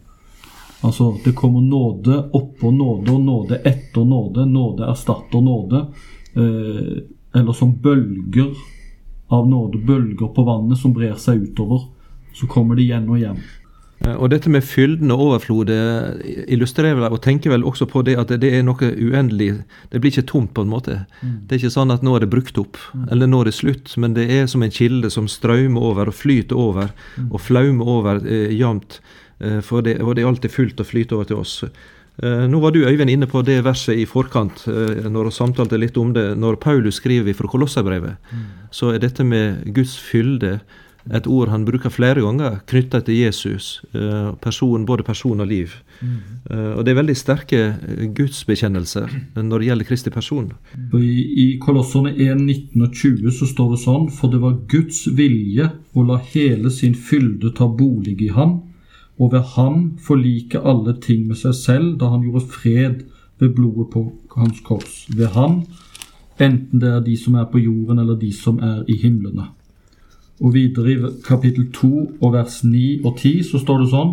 Altså, 0.81 1.17
det 1.25 1.33
kommer 1.33 1.61
nåde 1.61 2.31
oppå 2.33 2.71
nåde 2.71 3.13
og 3.13 3.21
nåde 3.21 3.57
etter 3.57 4.05
nåde. 4.05 4.47
Nåde 4.47 4.87
erstatter 4.91 5.41
nåde. 5.41 5.87
Eh, 6.35 7.41
eller 7.41 7.53
som 7.53 7.77
bølger 7.83 8.55
av 9.29 9.49
nåde, 9.49 9.79
bølger 9.79 10.29
på 10.29 10.43
vannet 10.43 10.79
som 10.79 10.93
brer 10.93 11.15
seg 11.15 11.43
utover. 11.43 11.89
Så 12.35 12.47
kommer 12.47 12.79
det 12.79 12.87
igjen 12.87 13.09
og 13.09 13.19
igjen. 13.19 13.41
Eh, 14.05 14.15
og 14.15 14.31
dette 14.33 14.51
med 14.53 14.65
fylden 14.67 15.13
og 15.15 15.25
overflodet 15.27 16.23
illustrerer 16.47 16.99
vel 16.99 17.09
og 17.11 17.23
tenker 17.25 17.53
vel 17.55 17.67
også 17.67 17.89
på 17.91 18.05
det 18.07 18.17
at 18.21 18.33
det 18.41 18.53
er 18.55 18.65
noe 18.67 18.93
uendelig. 18.95 19.51
Det 19.93 20.01
blir 20.03 20.15
ikke 20.15 20.29
tomt, 20.31 20.55
på 20.55 20.65
en 20.65 20.73
måte. 20.73 21.01
Mm. 21.21 21.37
Det 21.47 21.57
er 21.57 21.63
ikke 21.63 21.77
sånn 21.77 21.95
at 21.95 22.07
nå 22.07 22.17
er 22.17 22.25
det 22.25 22.33
brukt 22.33 22.59
opp, 22.61 22.81
mm. 22.95 23.07
eller 23.13 23.31
nå 23.31 23.43
er 23.43 23.51
det 23.51 23.59
slutt. 23.59 23.95
Men 24.01 24.17
det 24.19 24.29
er 24.33 24.49
som 24.51 24.65
en 24.65 24.75
kilde 24.75 25.11
som 25.15 25.29
strømmer 25.31 25.91
over 25.93 26.13
og 26.13 26.19
flyter 26.19 26.59
over 26.59 26.93
mm. 27.17 27.31
og 27.31 27.43
flaumer 27.43 27.95
over 27.99 28.25
eh, 28.25 28.51
jevnt. 28.57 29.01
Eh, 29.39 29.61
for 29.63 29.85
det, 29.87 30.01
og 30.03 30.17
det 30.17 30.25
er 30.25 30.33
alltid 30.33 30.55
fullt 30.55 30.83
og 30.83 30.91
flyter 30.91 31.19
over 31.19 31.31
til 31.31 31.43
oss. 31.43 31.63
Eh, 32.19 32.45
nå 32.51 32.59
var 32.59 32.75
du 32.75 32.83
Øyvind 32.83 33.11
inne 33.11 33.29
på 33.31 33.45
det 33.47 33.61
verset 33.63 33.99
i 33.99 34.07
forkant 34.09 34.65
eh, 34.67 35.07
når 35.07 35.31
vi 35.31 35.37
samtalte 35.37 35.79
litt 35.79 35.97
om 36.01 36.11
det. 36.15 36.33
Når 36.39 36.59
Paulus 36.63 36.99
skriver 36.99 37.37
fra 37.39 37.51
Kolosserbrevet, 37.51 38.35
så 38.75 38.93
er 38.93 39.03
dette 39.03 39.25
med 39.25 39.63
Guds 39.75 39.95
fylde 40.03 40.59
et 41.15 41.27
ord 41.27 41.49
han 41.53 41.65
bruker 41.65 41.93
flere 41.93 42.21
ganger 42.25 42.59
knytta 42.69 43.01
til 43.07 43.21
Jesus, 43.23 43.81
person, 44.43 44.87
både 44.87 45.07
person 45.07 45.41
og 45.41 45.49
liv. 45.49 45.73
Mm. 46.01 46.19
Og 46.77 46.85
Det 46.85 46.93
er 46.93 46.99
veldig 46.99 47.17
sterke 47.17 47.61
gudsbekjennelser 48.15 49.15
når 49.41 49.59
det 49.59 49.69
gjelder 49.69 49.89
Kristi 49.89 50.13
person. 50.15 50.53
I, 50.95 51.25
i 51.45 51.47
Kolosserne 51.63 52.13
1, 52.13 52.43
19 52.45 52.85
og 52.85 52.95
20 52.95 53.35
så 53.39 53.49
står 53.49 53.73
det 53.73 53.81
sånn 53.83 54.09
For 54.15 54.33
det 54.33 54.41
var 54.45 54.61
Guds 54.71 55.07
vilje 55.17 55.71
å 55.95 56.07
la 56.07 56.21
hele 56.33 56.71
sin 56.75 56.95
fylde 56.95 57.55
ta 57.57 57.69
bolig 57.69 58.19
i 58.23 58.33
ham, 58.37 58.61
og 59.19 59.33
ved 59.33 59.55
ham 59.57 59.79
forlike 60.03 60.61
alle 60.63 60.95
ting 61.03 61.27
med 61.27 61.41
seg 61.41 61.57
selv 61.59 61.97
da 61.99 62.13
han 62.13 62.25
gjorde 62.27 62.47
fred 62.55 63.05
ved 63.39 63.55
blodet 63.57 63.89
på 63.93 64.05
hans 64.37 64.61
kors. 64.67 65.07
Ved 65.11 65.35
ham, 65.35 65.63
enten 66.39 66.83
det 66.83 66.91
er 66.95 67.05
de 67.07 67.17
som 67.19 67.39
er 67.39 67.49
på 67.51 67.63
jorden 67.63 67.99
eller 67.99 68.19
de 68.19 68.31
som 68.35 68.61
er 68.63 68.85
i 68.87 68.99
himlene. 69.03 69.51
Og 70.41 70.55
videre 70.55 70.93
i 70.93 70.99
kapittel 71.27 71.71
2 71.75 71.91
og 72.21 72.33
vers 72.33 72.63
9 72.65 73.01
og 73.05 73.17
10 73.19 73.43
så 73.51 73.61
står 73.63 73.83
det 73.83 73.91
sånn 73.95 74.13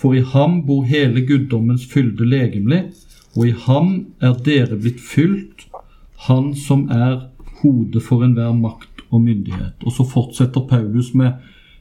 For 0.00 0.16
i 0.16 0.24
ham 0.32 0.62
bor 0.66 0.86
hele 0.88 1.22
guddommens 1.28 1.84
fylde 1.86 2.26
legemlig, 2.26 2.86
og 3.36 3.46
i 3.46 3.54
ham 3.66 3.90
er 4.20 4.34
dere 4.46 4.78
blitt 4.80 5.00
fylt, 5.00 5.66
han 6.26 6.54
som 6.56 6.88
er 6.90 7.28
hodet 7.60 8.02
for 8.02 8.24
enhver 8.24 8.54
makt 8.56 9.04
og 9.10 9.22
myndighet. 9.22 9.76
Og 9.84 9.92
så 9.92 10.06
fortsetter 10.08 10.66
Paulus 10.68 11.12
med 11.14 11.38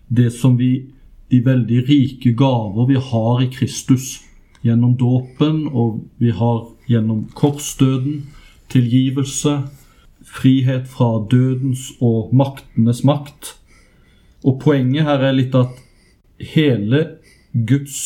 det 0.09 0.29
som 0.35 0.57
vi 0.59 0.89
de 1.31 1.39
veldig 1.45 1.83
rike 1.89 2.33
gaver 2.33 2.87
vi 2.89 2.97
har 2.97 3.41
i 3.43 3.49
Kristus 3.53 4.19
gjennom 4.65 4.95
dåpen, 4.97 5.67
og 5.67 6.01
vi 6.17 6.33
har 6.35 6.65
gjennom 6.89 7.27
korsdøden 7.37 8.25
tilgivelse, 8.69 9.61
frihet 10.25 10.87
fra 10.89 11.23
dødens 11.31 11.91
og 12.01 12.33
maktenes 12.35 13.03
makt. 13.07 13.55
Og 14.45 14.59
poenget 14.61 15.07
her 15.07 15.23
er 15.27 15.35
litt 15.35 15.55
at 15.57 15.79
hele 16.53 17.01
Guds 17.53 17.99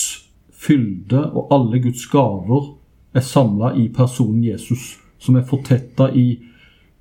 fylde 0.64 1.20
og 1.34 1.52
alle 1.54 1.82
Guds 1.84 2.06
gaver 2.10 2.74
er 3.14 3.26
samla 3.26 3.74
i 3.78 3.90
personen 3.94 4.44
Jesus, 4.46 4.98
som 5.20 5.38
er 5.38 5.48
fortetta 5.48 6.10
i 6.10 6.40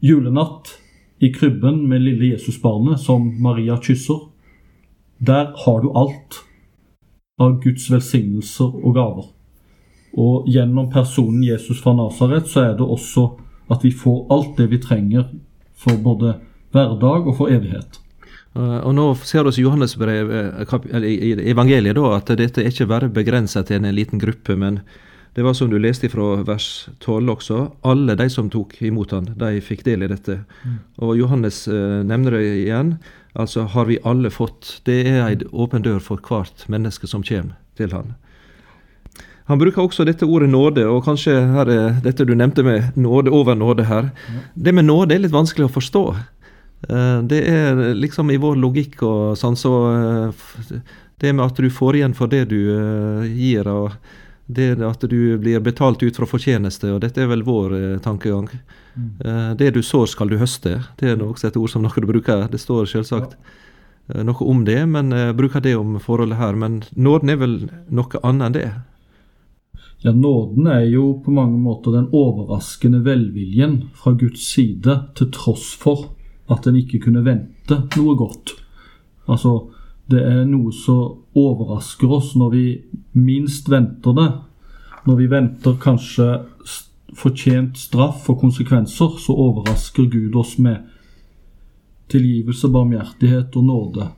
julenatt 0.03 0.77
i 1.23 1.31
krybben 1.33 1.85
med 1.89 2.03
lille 2.03 2.33
Jesusbarnet 2.33 3.01
som 3.01 3.29
Maria 3.43 3.79
kysser. 3.81 4.29
Der 5.19 5.53
har 5.65 5.83
du 5.83 5.93
alt 5.95 6.43
av 7.41 7.61
Guds 7.63 7.89
velsignelser 7.91 8.75
og 8.83 8.97
gaver. 8.99 9.31
Og 10.19 10.49
gjennom 10.51 10.91
personen 10.93 11.45
Jesus 11.47 11.81
fra 11.81 11.95
Nasaret 11.97 12.51
så 12.51 12.67
er 12.67 12.77
det 12.77 12.85
også 12.85 13.29
at 13.73 13.85
vi 13.87 13.95
får 13.97 14.27
alt 14.35 14.57
det 14.59 14.69
vi 14.75 14.83
trenger 14.83 15.31
for 15.73 15.97
både 16.03 16.35
hverdag 16.75 17.29
og 17.31 17.37
for 17.39 17.53
evighet. 17.53 18.02
Uh, 18.53 18.81
og 18.85 18.93
Nå 18.97 19.07
ser 19.25 19.47
vi 19.49 19.55
i 19.57 19.65
Johannes 19.65 19.97
brev, 19.97 20.29
uh, 20.29 20.99
i 21.01 21.33
evangeliet 21.53 21.97
da, 21.97 22.11
at 22.19 22.35
dette 22.37 22.61
er 22.61 22.69
ikke 22.69 22.91
bare 22.91 23.09
begrenset 23.13 23.71
til 23.71 23.81
en 23.81 23.97
liten 23.97 24.21
gruppe, 24.21 24.59
men 24.61 24.83
det 25.35 25.43
var 25.43 25.55
som 25.57 25.71
du 25.71 25.79
leste 25.81 26.11
fra 26.13 26.43
vers 26.45 26.89
12 27.01 27.31
også. 27.33 27.59
Alle 27.89 28.17
de 28.21 28.29
som 28.29 28.51
tok 28.53 28.75
imot 28.85 29.15
han, 29.17 29.31
de 29.41 29.63
fikk 29.65 29.81
del 29.87 30.05
i 30.05 30.11
dette. 30.11 30.43
Mm. 30.61 30.75
Og 31.07 31.15
Johannes 31.17 31.65
eh, 31.73 32.03
nevner 32.05 32.37
det 32.37 32.43
igjen. 32.67 32.91
Altså 33.33 33.65
har 33.73 33.89
vi 33.89 33.97
alle 34.05 34.29
fått. 34.29 34.83
Det 34.85 34.99
er 35.09 35.23
ei 35.25 35.39
åpen 35.53 35.87
dør 35.87 36.03
for 36.05 36.21
hvert 36.21 36.67
menneske 36.69 37.09
som 37.09 37.25
kommer 37.25 37.57
til 37.81 37.97
han. 37.97 38.13
Han 39.49 39.59
bruker 39.59 39.83
også 39.87 40.05
dette 40.05 40.29
ordet 40.29 40.51
nåde, 40.53 40.85
og 40.87 41.03
kanskje 41.09 41.33
her 41.57 41.71
er 41.73 41.97
dette 42.05 42.29
du 42.29 42.35
nevnte 42.37 42.63
med 42.63 42.93
nåde 43.01 43.33
over 43.33 43.57
nåde 43.57 43.89
her. 43.89 44.13
Det 44.55 44.75
med 44.77 44.85
nåde 44.85 45.17
er 45.17 45.25
litt 45.25 45.35
vanskelig 45.35 45.71
å 45.71 45.77
forstå. 45.81 46.05
Eh, 46.89 47.23
det 47.23 47.41
er 47.49 47.95
liksom 47.95 48.31
i 48.31 48.41
vår 48.43 48.59
logikk 48.59 49.03
og 49.07 49.39
sånn, 49.39 49.57
så 49.57 49.73
eh, 49.93 50.83
Det 51.23 51.31
med 51.33 51.45
at 51.45 51.61
du 51.63 51.71
får 51.71 51.97
igjen 51.97 52.17
for 52.19 52.27
det 52.27 52.49
du 52.51 52.59
eh, 52.75 53.27
gir, 53.31 53.69
og 53.71 53.93
det 54.53 54.83
at 54.83 55.05
du 55.07 55.39
blir 55.39 55.63
betalt 55.63 56.03
ut 56.03 56.17
fra 56.19 56.27
fortjeneste, 56.27 56.91
og 56.91 57.01
dette 57.05 57.23
er 57.23 57.29
vel 57.31 57.45
vår 57.47 58.03
tankegang. 58.05 58.49
Mm. 58.99 59.55
Det 59.57 59.71
du 59.73 59.79
sår, 59.81 60.11
skal 60.11 60.29
du 60.29 60.35
høste. 60.37 60.83
Det 60.99 61.09
er 61.09 61.23
også 61.25 61.49
et 61.49 61.57
ord 61.57 61.71
som 61.73 61.81
noe 61.81 62.03
du 62.03 62.09
bruker. 62.11 62.43
Det 62.51 62.61
står 62.61 62.91
selvsagt 62.91 63.39
ja. 63.39 64.25
noe 64.27 64.45
om 64.45 64.65
det, 64.67 64.83
men 64.91 65.15
bruker 65.39 65.63
det 65.65 65.73
om 65.79 65.95
forholdet 66.03 66.37
her. 66.43 66.59
Men 66.59 66.83
nåden 66.93 67.33
er 67.33 67.39
vel 67.41 67.55
noe 67.89 68.21
annet 68.21 68.51
enn 68.51 68.59
det? 68.59 68.67
Ja, 70.03 70.13
Nåden 70.13 70.67
er 70.67 70.85
jo 70.91 71.23
på 71.25 71.33
mange 71.33 71.57
måter 71.63 71.95
den 71.95 72.11
overraskende 72.11 73.01
velviljen 73.07 73.85
fra 73.95 74.13
Guds 74.19 74.43
side, 74.53 74.99
til 75.17 75.33
tross 75.33 75.71
for 75.79 76.11
at 76.53 76.67
en 76.69 76.79
ikke 76.79 77.01
kunne 77.07 77.25
vente 77.25 77.79
noe 77.97 78.17
godt. 78.19 78.55
Altså, 79.31 79.57
det 80.11 80.23
er 80.23 80.45
noe 80.49 80.73
som 80.75 81.23
overrasker 81.39 82.11
oss 82.13 82.33
når 82.39 82.55
vi 82.55 82.65
minst 83.19 83.71
venter 83.73 84.17
det. 84.17 84.31
Når 85.07 85.19
vi 85.19 85.29
venter 85.31 85.79
kanskje 85.83 86.29
fortjent 87.17 87.79
straff 87.79 88.29
og 88.31 88.41
konsekvenser, 88.41 89.17
så 89.21 89.37
overrasker 89.37 90.09
Gud 90.11 90.37
oss 90.39 90.57
med 90.63 90.89
tilgivelse, 92.13 92.69
barmhjertighet 92.69 93.57
og 93.57 93.65
nåde. 93.65 94.09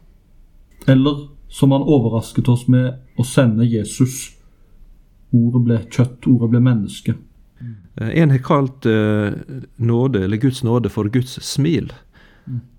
Eller 0.91 1.29
som 1.49 1.73
han 1.73 1.87
overrasket 1.87 2.49
oss 2.50 2.67
med 2.69 2.99
å 3.17 3.26
sende 3.26 3.67
Jesus. 3.69 4.33
Ordet 5.35 5.62
ble 5.67 5.79
kjøtt, 5.87 6.26
ordet 6.31 6.50
ble 6.50 6.62
menneske. 6.64 7.14
Eh, 7.97 8.11
en 8.23 8.35
har 8.35 8.43
kalt 8.43 8.87
uh, 8.87 9.31
nåde, 9.76 10.25
eller 10.25 10.43
Guds 10.43 10.64
nåde, 10.67 10.91
for 10.91 11.11
Guds 11.14 11.38
smil. 11.47 11.93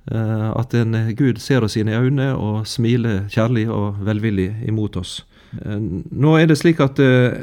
Uh, 0.06 0.52
at 0.54 0.74
en 0.78 0.94
Gud 1.18 1.40
ser 1.42 1.64
oss 1.66 1.74
inn 1.82 1.90
i 1.90 1.96
øynene 1.98 2.36
og 2.38 2.68
smiler 2.70 3.24
kjærlig 3.34 3.64
og 3.74 4.04
velvillig 4.06 4.52
imot 4.70 5.00
oss. 5.02 5.24
Eh, 5.56 5.80
nå 5.80 6.34
er 6.38 6.50
det 6.50 6.60
slik 6.60 6.82
at 6.84 7.00
uh, 7.02 7.34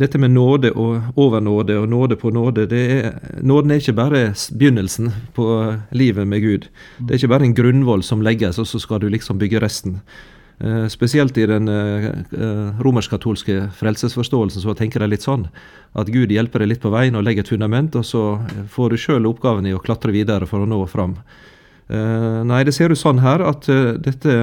dette 0.00 0.16
med 0.22 0.32
nåde 0.32 0.70
og 0.72 1.18
overnåde 1.20 1.76
og 1.76 1.90
nåde 1.92 2.16
på 2.16 2.30
nåde 2.32 2.64
er, 2.72 3.10
Nåden 3.44 3.74
er 3.74 3.82
ikke 3.82 3.98
bare 3.98 4.22
begynnelsen 4.32 5.10
på 5.36 5.44
livet 5.92 6.24
med 6.26 6.40
Gud. 6.40 6.70
Det 7.02 7.10
er 7.10 7.20
ikke 7.20 7.34
bare 7.34 7.44
en 7.50 7.58
grunnvoll 7.58 8.04
som 8.06 8.24
legges, 8.24 8.58
og 8.58 8.66
så 8.70 8.80
skal 8.80 9.02
du 9.02 9.10
liksom 9.12 9.36
bygge 9.38 9.60
resten. 9.60 10.00
Spesielt 10.88 11.36
i 11.36 11.44
den 11.44 11.68
romersk-katolske 12.80 13.66
frelsesforståelsen 13.76 14.62
så 14.64 14.72
tenker 14.72 15.04
de 15.04 15.10
litt 15.12 15.26
sånn 15.26 15.44
at 15.92 16.08
Gud 16.08 16.32
hjelper 16.32 16.64
deg 16.64 16.70
litt 16.70 16.80
på 16.80 16.94
veien 16.94 17.18
og 17.18 17.26
legger 17.26 17.44
et 17.44 17.50
fundament, 17.52 17.92
og 17.92 18.06
så 18.08 18.22
får 18.72 18.94
du 18.94 18.96
sjøl 19.02 19.28
oppgaven 19.28 19.68
i 19.68 19.74
å 19.76 19.82
klatre 19.84 20.16
videre 20.16 20.48
for 20.48 20.64
å 20.64 20.70
nå 20.70 20.80
fram. 20.88 21.18
Nei, 21.88 22.64
det 22.66 22.74
ser 22.74 22.90
ut 22.90 22.98
sånn 22.98 23.22
her 23.22 23.44
at 23.46 23.68
dette 24.02 24.36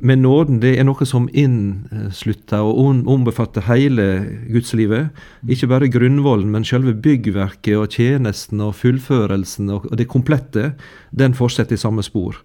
med 0.00 0.22
nåden 0.22 0.60
det 0.62 0.72
er 0.80 0.86
noe 0.88 1.04
som 1.04 1.26
innslutter 1.36 2.64
og 2.64 3.04
ombefatter 3.10 3.66
hele 3.68 4.06
gudslivet. 4.48 5.10
Ikke 5.44 5.68
bare 5.68 5.90
grunnvollen, 5.92 6.48
men 6.54 6.64
selve 6.64 6.94
byggverket 6.96 7.76
og 7.76 7.92
tjenesten 7.92 8.62
og 8.64 8.78
fullførelsen 8.80 9.68
og 9.74 9.90
det 10.00 10.08
komplette. 10.08 10.72
Den 11.12 11.36
fortsetter 11.36 11.76
i 11.76 11.82
samme 11.84 12.04
spor. 12.06 12.40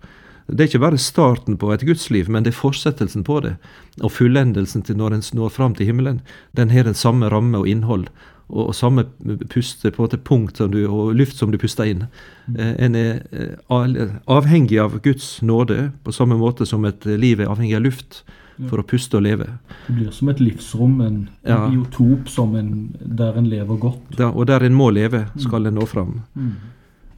Det 0.45 0.61
er 0.61 0.69
ikke 0.69 0.83
bare 0.83 1.01
starten 1.01 1.55
på 1.57 1.71
et 1.73 1.85
gudsliv, 1.87 2.27
men 2.29 2.43
det 2.45 2.51
er 2.53 2.59
fortsettelsen 2.59 3.23
på 3.25 3.39
det. 3.41 3.55
Og 4.03 4.11
fullendelsen 4.13 4.83
til 4.85 4.99
når 4.99 5.15
en 5.15 5.23
når 5.33 5.55
fram 5.55 5.73
til 5.73 5.87
himmelen. 5.89 6.21
Den 6.53 6.69
har 6.69 6.83
den 6.83 6.93
samme 6.93 7.31
ramme 7.31 7.63
og 7.63 7.67
innhold 7.67 8.11
og, 8.49 8.69
og 8.69 8.75
samme 8.77 9.05
puste 9.49 9.91
på 9.91 10.07
et 10.07 10.17
punkt 10.27 10.61
du, 10.71 10.79
og 10.85 11.13
luft 11.17 11.37
som 11.39 11.51
du 11.53 11.57
puster 11.61 11.89
inn. 11.89 12.05
Mm. 12.45 12.55
Eh, 12.59 12.73
en 12.87 12.97
er 12.99 13.21
eh, 13.33 14.15
avhengig 14.31 14.79
av 14.81 14.99
Guds 15.05 15.41
nåde 15.41 15.91
på 16.05 16.15
samme 16.15 16.37
måte 16.39 16.67
som 16.69 16.85
et 16.85 17.05
liv 17.05 17.41
er 17.41 17.51
avhengig 17.51 17.77
av 17.79 17.85
luft 17.87 18.23
for 18.69 18.79
å 18.79 18.85
puste 18.87 19.17
og 19.19 19.25
leve. 19.25 19.49
Det 19.87 19.95
blir 19.97 20.13
som 20.15 20.29
et 20.31 20.39
livsrom, 20.39 20.99
en, 21.03 21.17
ja. 21.43 21.57
en 21.65 21.73
biotop 21.73 22.29
en, 22.55 22.69
der 23.01 23.35
en 23.35 23.49
lever 23.51 23.81
godt. 23.81 24.15
Da, 24.15 24.29
og 24.31 24.47
der 24.47 24.63
en 24.63 24.77
må 24.77 24.89
leve, 24.95 25.25
mm. 25.27 25.43
skal 25.43 25.67
en 25.67 25.75
nå 25.75 25.87
fram. 25.89 26.21
Mm. 26.35 26.53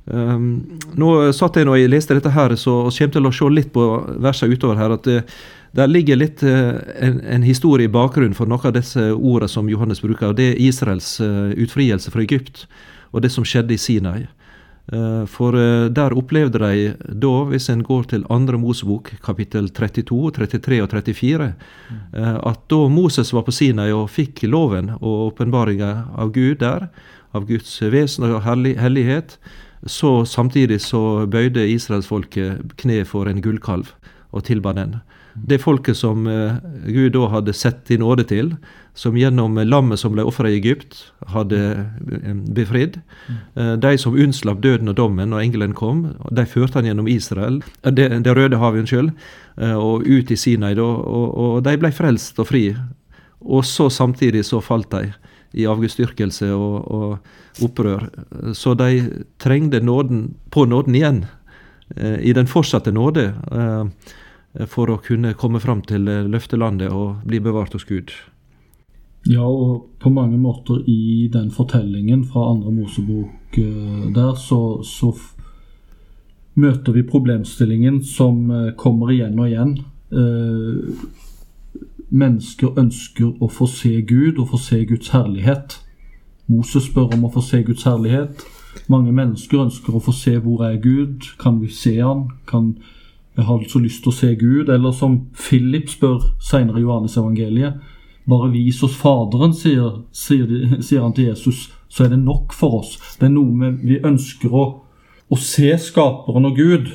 Um, 0.08 0.46
nå 0.96 1.10
satt 1.36 1.60
jeg 1.60 1.68
nå 1.68 1.76
jeg 1.76 1.92
leste 1.92 2.16
dette 2.16 2.32
her, 2.32 2.56
så 2.56 2.88
og 2.88 2.96
kommer 2.96 3.14
til 3.18 3.28
å 3.28 3.34
se 3.36 3.50
litt 3.52 3.74
på 3.76 3.86
versene 4.24 4.56
utover 4.56 4.80
her. 4.80 4.96
at 4.96 5.10
uh, 5.12 5.38
der 5.78 5.90
ligger 5.90 6.18
litt 6.18 6.42
uh, 6.46 6.80
en, 6.98 7.20
en, 7.22 7.46
historie 7.46 7.86
i 7.86 7.94
bakgrunnen 7.94 8.36
for 8.38 8.50
noen 8.50 8.70
av 8.70 8.78
disse 8.78 9.12
ordene 9.14 9.52
som 9.52 9.70
Johannes 9.70 10.02
bruker. 10.02 10.32
og 10.32 10.40
Det 10.40 10.52
er 10.54 10.64
Israels 10.68 11.18
uh, 11.22 11.54
utfrielse 11.54 12.14
fra 12.14 12.24
Egypt 12.24 12.66
og 13.14 13.22
det 13.24 13.32
som 13.34 13.46
skjedde 13.48 13.76
i 13.76 13.82
Sinai. 13.82 14.26
Uh, 14.88 15.28
for 15.30 15.54
der 15.94 16.16
opplevde 16.16 16.62
de 16.64 17.12
da, 17.12 17.34
hvis 17.52 17.70
en 17.70 17.84
går 17.86 18.08
til 18.14 18.26
andre 18.34 18.58
Mosebok, 18.58 19.12
kapittel 19.24 19.70
32, 19.70 20.32
33 20.40 20.82
og 20.82 20.96
34, 20.96 21.52
at 22.18 22.66
da 22.72 22.80
Moses 22.90 23.34
var 23.36 23.46
på 23.46 23.54
Sinai 23.54 23.92
og 23.92 24.10
fikk 24.12 24.46
loven 24.48 24.94
og 24.98 25.34
åpenbaringa 25.34 25.92
av 26.18 26.32
Gud 26.34 26.64
der, 26.64 26.88
av 27.36 27.46
Guds 27.50 27.76
vesen 27.92 28.26
og 28.32 28.48
hellighet, 28.48 29.38
så 29.86 30.24
samtidig 30.26 30.80
så 30.82 31.28
bøyde 31.30 31.68
israelsfolket 31.70 32.78
kne 32.82 33.04
for 33.06 33.30
en 33.30 33.44
gullkalv 33.44 33.92
og 34.32 34.48
tilba 34.48 34.74
den. 34.74 34.98
Det 35.46 35.60
folket 35.62 35.98
som 36.00 36.28
uh, 36.28 36.58
Gud 36.86 37.14
da 37.14 37.28
hadde 37.32 37.54
sett 37.54 37.92
i 37.92 38.00
nåde 38.02 38.26
til, 38.30 38.56
som 38.98 39.18
gjennom 39.18 39.60
lammet 39.68 40.02
som 40.02 40.16
ble 40.16 40.26
ofra 40.26 40.50
i 40.50 40.58
Egypt, 40.58 40.98
hadde 41.34 41.60
uh, 41.78 42.34
befridd. 42.58 43.00
Uh, 43.54 43.76
de 43.78 43.94
som 44.02 44.18
unnslapp 44.18 44.64
døden 44.64 44.90
og 44.90 44.98
dommen 44.98 45.34
når 45.34 45.46
engelen 45.46 45.78
kom, 45.78 46.08
de 46.32 46.48
førte 46.50 46.80
han 46.80 46.90
gjennom 46.90 47.12
Israel, 47.12 47.62
det, 47.84 48.10
det 48.26 48.38
røde 48.38 48.62
havet, 48.62 48.86
unnskyld, 48.86 49.14
og 49.58 50.06
ut 50.06 50.32
i 50.32 50.38
Sinai. 50.38 50.76
Da, 50.78 50.86
og, 50.86 51.30
og 51.34 51.64
de 51.66 51.74
ble 51.82 51.90
frelst 51.94 52.38
og 52.42 52.52
fri. 52.52 52.68
Og 53.42 53.66
så 53.66 53.88
samtidig 53.90 54.44
så 54.46 54.62
falt 54.62 54.92
de 54.94 55.14
i 55.58 55.66
avgudsdyrkelse 55.70 56.52
og, 56.54 56.92
og, 56.92 57.36
opprør. 57.66 58.06
Så 58.54 58.76
de 58.78 59.24
trengte 59.42 59.80
nåden 59.82 60.36
på 60.54 60.68
nåden 60.70 60.96
igjen, 60.96 61.24
eh, 61.96 62.20
i 62.22 62.34
den 62.34 62.48
fortsatte 62.48 62.92
nåde, 62.92 63.34
eh, 63.52 63.86
for 64.66 64.90
å 64.90 64.98
kunne 65.04 65.36
komme 65.38 65.62
fram 65.62 65.84
til 65.86 66.08
eh, 66.10 66.26
løftelandet 66.26 66.90
og 66.94 67.28
bli 67.28 67.40
bevart 67.44 67.78
hos 67.78 67.86
Gud. 67.86 68.14
Ja, 69.28 69.44
og 69.44 70.00
på 70.00 70.10
mange 70.14 70.38
måter 70.40 70.82
i 70.88 71.28
den 71.32 71.52
fortellingen 71.52 72.24
fra 72.32 72.50
andre 72.54 72.72
Mosebok 72.72 73.58
der, 73.58 74.36
så, 74.40 74.80
så 74.88 75.12
møter 76.56 76.96
vi 76.96 77.04
problemstillingen 77.04 78.00
som 78.08 78.48
kommer 78.80 79.12
igjen 79.12 79.40
og 79.40 79.50
igjen 79.50 79.74
mennesker 82.10 82.78
ønsker 82.80 83.44
å 83.44 83.50
få 83.52 83.68
se 83.70 84.00
Gud 84.08 84.40
og 84.40 84.52
få 84.54 84.60
se 84.62 84.84
Guds 84.88 85.12
herlighet. 85.12 85.80
Moses 86.48 86.88
spør 86.88 87.14
om 87.16 87.26
å 87.28 87.32
få 87.34 87.44
se 87.44 87.62
Guds 87.68 87.84
herlighet. 87.88 88.46
Mange 88.88 89.12
mennesker 89.12 89.66
ønsker 89.66 89.98
å 89.98 90.04
få 90.04 90.14
se 90.16 90.38
hvor 90.44 90.64
er 90.68 90.80
Gud. 90.80 91.28
Kan 91.42 91.60
vi 91.60 91.72
se 91.74 91.98
han? 92.00 92.30
Kan, 92.48 92.78
jeg 92.78 92.97
har 93.46 93.64
så 93.70 93.80
lyst 93.80 94.04
til 94.04 94.12
å 94.12 94.18
se 94.18 94.34
Gud. 94.36 94.70
Eller 94.74 94.92
som 94.96 95.20
Philip 95.38 95.90
spør 95.90 96.34
senere 96.42 96.82
i 96.82 96.86
Johannes 96.86 97.18
evangeliet. 97.18 97.80
Bare 98.28 98.52
vis 98.52 98.82
oss 98.84 98.98
Faderen, 99.00 99.54
sier, 99.56 100.02
sier, 100.12 100.50
sier, 100.82 101.02
han 101.02 101.14
til 101.16 101.30
Jesus. 101.30 101.68
Så 101.88 102.06
er 102.06 102.12
det 102.12 102.20
nok 102.20 102.54
for 102.54 102.82
oss. 102.82 102.98
Det 103.20 103.30
er 103.30 103.36
noe 103.36 103.74
vi 103.84 104.02
ønsker 104.04 104.52
å, 104.52 104.66
å 105.30 105.40
se 105.40 105.72
Skaperen 105.80 106.50
og 106.50 106.60
Gud. 106.60 106.90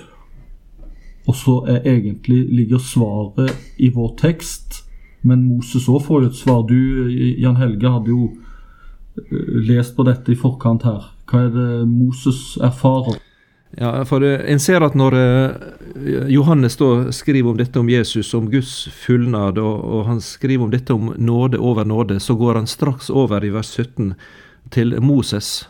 Og 1.30 1.36
så 1.38 1.60
er 1.70 1.86
egentlig 1.86 2.42
ligger 2.50 2.82
svaret 2.82 3.54
i 3.78 3.92
vår 3.94 4.16
tekst 4.20 4.82
men 5.22 5.44
Moses 5.46 5.86
òg 5.90 6.02
får 6.06 6.24
jo 6.24 6.30
et 6.30 6.38
svar. 6.38 6.62
Du, 6.66 6.78
Jan 7.40 7.58
Helge, 7.60 7.90
hadde 7.94 8.10
jo 8.10 8.30
eh, 9.18 9.60
lest 9.68 9.94
på 9.96 10.06
dette 10.06 10.34
i 10.34 10.38
forkant 10.38 10.86
her. 10.86 11.12
Hva 11.30 11.46
er 11.46 11.52
det 11.54 11.68
Moses 11.90 12.56
erfarer? 12.62 13.20
Ja, 13.76 14.04
for 14.04 14.22
eh, 14.22 14.40
En 14.52 14.60
ser 14.60 14.84
at 14.84 14.96
når 14.98 15.16
eh, 15.16 15.50
Johannes 16.32 16.76
da 16.76 17.12
skriver 17.12 17.50
om 17.50 17.56
dette 17.56 17.80
om 17.80 17.88
Jesus, 17.88 18.34
om 18.34 18.50
Guds 18.52 18.88
fullnad, 19.04 19.58
og, 19.58 19.84
og 19.84 20.06
han 20.10 20.20
skriver 20.20 20.66
om 20.66 20.72
dette 20.72 20.92
om 20.92 21.12
nåde 21.16 21.58
over 21.58 21.88
nåde, 21.88 22.20
så 22.20 22.36
går 22.36 22.60
han 22.60 22.68
straks 22.68 23.10
over 23.10 23.44
i 23.44 23.52
vers 23.52 23.72
17 23.72 24.14
til 24.70 24.96
Moses. 25.00 25.68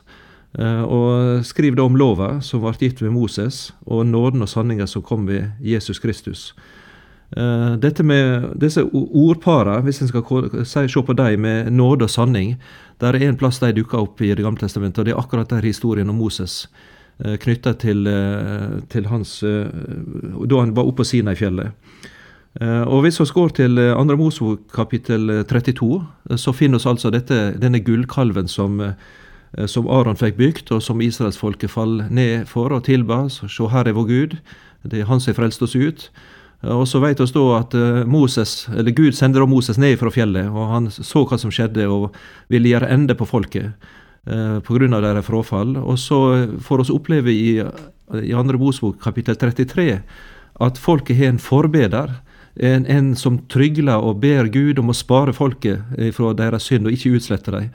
Og 0.52 1.40
skriver 1.48 1.78
da 1.78 1.84
om 1.88 1.94
lova 1.96 2.26
som 2.44 2.60
ble 2.60 2.74
gitt 2.76 2.98
ved 3.00 3.14
Moses, 3.14 3.70
og 3.88 4.04
nåden 4.04 4.44
og 4.44 4.50
sanninga 4.52 4.84
som 4.86 5.00
kom 5.02 5.24
ved 5.24 5.48
Jesus 5.64 5.96
Kristus. 5.98 6.50
Dette 7.80 8.04
med 8.04 8.50
disse 8.60 8.84
ordpara, 8.92 9.78
hvis 9.80 10.02
en 10.04 10.10
skal 10.10 10.66
se 10.68 11.02
på 11.06 11.16
dem 11.16 11.40
med 11.40 11.72
nåde 11.72 12.04
og 12.04 12.12
sanning, 12.12 12.58
der 13.00 13.16
er 13.16 13.30
en 13.30 13.40
plass 13.40 13.62
de 13.64 13.72
dukker 13.72 14.04
opp 14.04 14.20
i 14.20 14.34
Det 14.34 14.44
gamle 14.44 14.60
testamentet, 14.60 14.98
og 14.98 15.04
det 15.08 15.14
er 15.14 15.22
akkurat 15.24 15.48
der 15.48 15.64
historien 15.64 16.10
om 16.10 16.20
Moses. 16.20 16.68
Eh, 17.24 17.36
Knytta 17.38 17.74
til, 17.78 18.06
uh, 18.08 18.80
til, 18.90 19.06
hans 19.06 19.40
Da 19.42 20.60
han 20.60 20.74
var 20.74 20.88
oppe 20.88 21.02
på 21.02 21.08
Sinai-fjellet. 21.08 21.72
og 22.60 22.98
Hvis 23.02 23.20
vi 23.20 23.26
går 23.32 23.48
til 23.56 23.78
andre 23.78 24.16
Mosebok 24.16 24.66
kapittel 24.74 25.44
32, 25.48 26.02
så 26.36 26.52
finner 26.52 26.78
vi 26.78 26.90
altså 26.90 27.10
dette, 27.10 27.54
denne 27.56 27.80
gullkalven 27.80 28.48
som, 28.48 28.76
som 29.66 29.88
Aron 29.88 30.20
fikk 30.20 30.36
bygd, 30.36 30.72
og 30.72 30.82
som 30.82 31.00
israelsfolket 31.00 31.70
fall 31.70 32.02
ned 32.10 32.44
for 32.46 32.68
og 32.76 32.84
tilba. 32.84 33.28
Se, 33.32 33.48
her 33.48 33.88
er 33.88 33.96
vår 33.96 34.04
Gud. 34.04 34.36
Det 34.84 35.00
er 35.00 35.08
Han 35.08 35.20
som 35.20 35.34
frelste 35.34 35.64
oss 35.64 35.76
ut. 35.76 36.10
Og 36.62 36.84
så 36.86 37.00
vet 37.02 37.18
vi 37.18 37.26
da 37.34 37.46
at 37.58 37.74
eh, 37.74 38.04
Moses, 38.06 38.68
eller 38.70 38.94
Gud 38.94 39.16
sender 39.18 39.46
Moses 39.50 39.80
ned 39.82 39.96
fra 39.98 40.12
fjellet, 40.14 40.46
og 40.46 40.70
han 40.70 40.86
så 40.94 41.24
hva 41.26 41.38
som 41.40 41.50
skjedde, 41.50 41.88
og 41.90 42.14
ville 42.52 42.70
gjøre 42.70 42.90
ende 42.94 43.16
på 43.18 43.26
folket 43.26 43.72
eh, 43.72 43.98
pga. 44.24 45.00
deres 45.00 45.26
frafall. 45.26 45.76
Og 45.76 45.98
så 45.98 46.48
får 46.60 46.84
vi 46.84 46.94
oppleve 46.94 47.32
i, 47.32 47.62
i 48.22 48.34
andre 48.34 48.58
Mosebok 48.58 49.00
kapittel 49.02 49.36
33 49.36 50.02
at 50.60 50.78
folket 50.78 51.16
har 51.16 51.32
en 51.32 51.38
forbeder. 51.38 52.20
En, 52.56 52.86
en, 52.86 53.14
som 53.16 53.38
trygler 53.48 53.96
og 54.04 54.20
ber 54.20 54.50
Gud 54.52 54.78
om 54.78 54.92
å 54.92 54.96
spare 54.96 55.32
folket 55.32 55.80
eh, 55.96 56.10
fra 56.12 56.34
deres 56.36 56.66
synd 56.68 56.86
og 56.86 56.92
ikke 56.92 57.14
utslette 57.16 57.54
dem. 57.54 57.70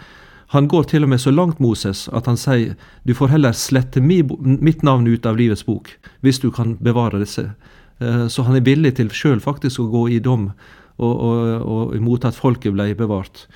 Han 0.54 0.68
går 0.70 0.86
til 0.92 1.04
og 1.04 1.10
med 1.10 1.20
så 1.20 1.34
langt 1.34 1.60
Moses 1.60 2.06
at 2.16 2.30
han 2.30 2.38
sier 2.38 2.76
du 3.04 3.16
får 3.18 3.34
heller 3.34 3.58
slette 3.58 4.00
mitt 4.00 4.86
navn 4.86 5.10
ut 5.10 5.26
av 5.26 5.36
livets 5.40 5.66
bok, 5.66 5.90
hvis 6.22 6.40
du 6.40 6.52
kan 6.54 6.78
bevare 6.78 7.20
disse. 7.20 7.50
Eh, 7.98 8.28
så 8.30 8.46
han 8.46 8.60
er 8.60 8.68
villig 8.68 8.94
til 9.00 9.10
sjøl 9.10 9.42
faktisk 9.42 9.82
å 9.82 9.90
gå 9.92 10.04
i 10.14 10.22
dom 10.22 10.52
og, 10.98 11.16
og, 11.16 11.42
og 11.66 11.98
imot 11.98 12.30
at 12.30 12.38
folket 12.38 12.78
ble 12.78 12.92
bevart. 12.98 13.48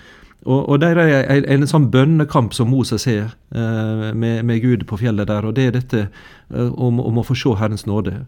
Og, 0.46 0.70
og 0.70 0.80
der 0.82 0.98
er 0.98 1.28
en, 1.30 1.46
en 1.46 1.70
sånn 1.70 1.90
bønnekamp 1.94 2.56
som 2.58 2.72
Moses 2.74 3.06
har 3.06 3.36
eh, 3.54 4.08
med, 4.18 4.42
med, 4.48 4.62
Gud 4.64 4.88
på 4.90 4.98
fjellet 4.98 5.30
der, 5.30 5.46
og 5.46 5.54
det 5.58 5.68
er 5.68 5.76
dette 5.76 6.02
eh, 6.08 6.72
om, 6.74 7.00
om, 7.00 7.22
å 7.22 7.26
få 7.26 7.38
se 7.38 7.54
Herrens 7.60 7.86
nåde. 7.86 8.24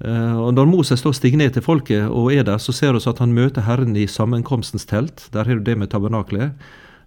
og 0.00 0.54
Når 0.56 0.68
Moses 0.70 1.02
da 1.04 1.12
stiger 1.12 1.36
ned 1.36 1.52
til 1.52 1.64
folket 1.66 2.06
og 2.08 2.30
er 2.32 2.46
der, 2.48 2.56
så 2.56 2.72
ser 2.72 2.96
vi 2.96 3.02
at 3.04 3.18
han 3.20 3.34
møter 3.36 3.66
Herren 3.66 3.92
i 3.92 4.06
sammenkomstens 4.08 4.88
telt. 4.88 5.26
Der 5.34 5.44
har 5.44 5.60
du 5.60 5.66
det 5.66 5.76
med 5.76 5.90
tabernaklet. 5.92 6.56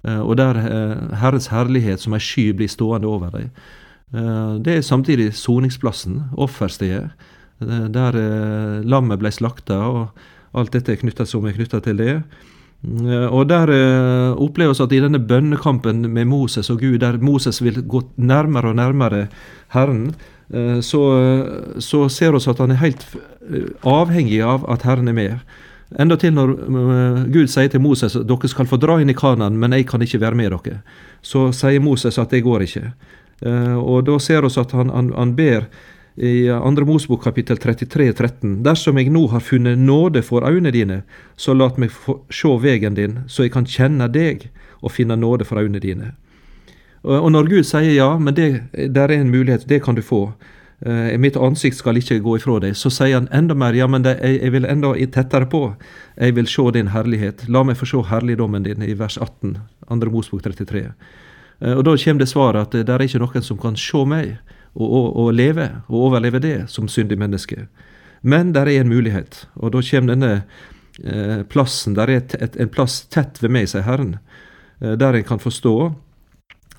og 0.03 0.37
der 0.37 0.59
Herrens 1.17 1.47
herlighet 1.49 2.03
som 2.03 2.13
ei 2.13 2.21
sky 2.21 2.51
blir 2.53 2.69
stående 2.69 3.07
over 3.07 3.31
dem. 3.33 3.49
det 4.61 4.75
er 4.77 4.81
samtidig 4.85 5.33
soningsplassen, 5.33 6.29
offerstedet. 6.37 7.09
Der 7.93 8.17
eh, 8.17 8.83
lammet 8.85 9.21
ble 9.21 9.31
slakta, 9.31 9.77
og 9.87 10.57
alt 10.57 10.73
dette 10.73 11.25
som 11.25 11.45
er 11.45 11.55
knytta 11.55 11.79
til 11.79 11.97
det. 11.97 12.15
Eh, 12.83 13.27
og 13.31 13.47
der 13.47 13.71
opplever 13.71 14.43
oppleves 14.43 14.81
at 14.83 14.91
i 14.91 15.01
denne 15.03 15.19
bønnekampen 15.19 16.03
med 16.11 16.27
Moses 16.27 16.69
og 16.69 16.81
Gud, 16.81 16.99
der 16.99 17.17
Moses 17.17 17.61
vil 17.63 17.81
gå 17.87 18.03
nærmere 18.17 18.73
og 18.73 18.75
nærmere 18.75 19.27
Herren, 19.73 20.13
uh, 20.53 20.79
så, 20.81 21.03
så 21.79 22.09
ser 22.09 22.35
vi 22.35 22.41
at 22.49 22.59
han 22.59 22.71
er 22.71 22.81
helt 22.83 23.05
avhengig 23.83 24.41
av 24.43 24.67
at 24.69 24.83
Herren 24.83 25.07
er 25.07 25.17
med. 25.17 25.55
Enda 25.99 26.17
til 26.17 26.33
når 26.33 26.53
Gud 27.33 27.47
sier 27.47 27.69
til 27.69 27.81
Moses 27.81 28.15
at 28.17 28.27
dere 28.27 28.49
skal 28.49 28.67
få 28.67 28.77
dra 28.81 28.99
inn 29.01 29.09
i 29.09 29.17
Kanan, 29.17 29.57
men 29.57 29.73
jeg 29.73 29.87
kan 29.87 30.01
ikke 30.01 30.21
være 30.21 30.37
med 30.37 30.51
dere. 30.51 30.81
Så 31.21 31.51
sier 31.53 31.81
Moses 31.81 32.17
at 32.17 32.33
det 32.33 32.43
går 32.43 32.65
ikke. 32.65 32.91
Og 33.77 34.05
da 34.07 34.17
ser 34.19 34.41
vi 34.41 34.49
at 34.61 34.71
han, 34.73 34.89
han, 34.89 35.11
han 35.13 35.35
ber 35.37 35.67
i 36.15 36.49
andre 36.49 36.85
Mosbok 36.85 37.23
kapittel 37.23 37.57
33, 37.57 38.13
13. 38.13 38.63
Dersom 38.63 38.97
jeg 38.97 39.09
nå 39.09 39.25
har 39.31 39.41
funnet 39.41 39.79
nåde 39.79 40.21
for 40.21 40.45
øynene 40.45 40.71
dine, 40.71 41.01
så 41.35 41.55
lat 41.57 41.79
meg 41.81 41.93
sjå 42.29 42.57
vegen 42.61 42.97
din, 42.97 43.23
så 43.27 43.47
jeg 43.47 43.53
kan 43.55 43.65
kjenne 43.65 44.07
deg 44.13 44.49
og 44.83 44.93
finne 44.93 45.17
nåde 45.17 45.47
for 45.49 45.61
øynene 45.61 45.81
dine. 45.81 46.11
Og 47.03 47.31
når 47.33 47.49
Gud 47.51 47.67
sier 47.67 47.95
ja, 47.95 48.13
men 48.17 48.35
det 48.37 48.69
der 48.71 49.09
er 49.09 49.19
en 49.19 49.33
mulighet, 49.33 49.67
det 49.67 49.81
kan 49.83 49.95
du 49.95 50.01
få, 50.01 50.33
eh, 50.85 51.17
mitt 51.17 51.35
ansikt 51.35 51.77
skal 51.77 51.97
ikke 51.97 52.21
gå 52.23 52.37
ifra 52.37 52.59
deg, 52.61 52.77
så 52.77 52.89
sier 52.93 53.17
han 53.17 53.27
enda 53.33 53.55
mer, 53.55 53.73
ja, 53.73 53.87
men 53.87 54.05
det, 54.05 54.19
jeg, 54.21 54.39
jeg, 54.39 54.51
vil 54.51 54.65
enda 54.65 54.93
tettere 55.11 55.49
på, 55.49 55.75
jeg 56.15 56.35
vil 56.35 56.47
se 56.47 56.71
din 56.71 56.93
herlighet. 56.93 57.49
La 57.49 57.63
meg 57.63 57.75
få 57.75 57.89
se 57.89 58.05
herligdommen 58.07 58.63
din, 58.63 58.85
i 58.85 58.93
vers 58.93 59.17
18, 59.17 59.57
andre 59.89 60.09
Mosbok 60.13 60.45
33. 60.45 60.85
Eh, 61.59 61.73
og 61.73 61.83
da 61.83 61.97
kommer 61.97 62.19
det 62.19 62.29
svaret 62.29 62.61
at 62.61 62.85
det 62.85 62.93
er 62.93 63.01
ikke 63.01 63.19
noen 63.19 63.43
som 63.43 63.57
kan 63.57 63.75
se 63.75 64.05
meg 64.05 64.37
å, 64.73 64.85
å, 64.85 65.01
å 65.23 65.31
leve 65.31 65.69
og 65.87 66.09
overleve 66.09 66.41
det 66.43 66.57
som 66.71 66.89
syndig 66.91 67.19
menneske. 67.21 67.67
Men 68.23 68.53
der 68.55 68.69
er 68.71 68.81
en 68.81 68.91
mulighet, 68.91 69.45
og 69.59 69.73
da 69.75 69.81
kommer 69.83 70.13
denne 70.13 70.31
eh, 71.03 71.41
plassen, 71.49 71.97
der 71.97 72.09
er 72.09 72.21
et, 72.21 72.35
et, 72.39 72.57
en 72.57 72.71
plass 72.71 73.01
tett 73.11 73.41
ved 73.43 73.51
meg, 73.51 73.67
sier 73.71 73.83
Herren, 73.87 74.17
eh, 74.79 74.95
der 74.99 75.19
en 75.19 75.27
kan 75.27 75.43
forstå, 75.43 75.75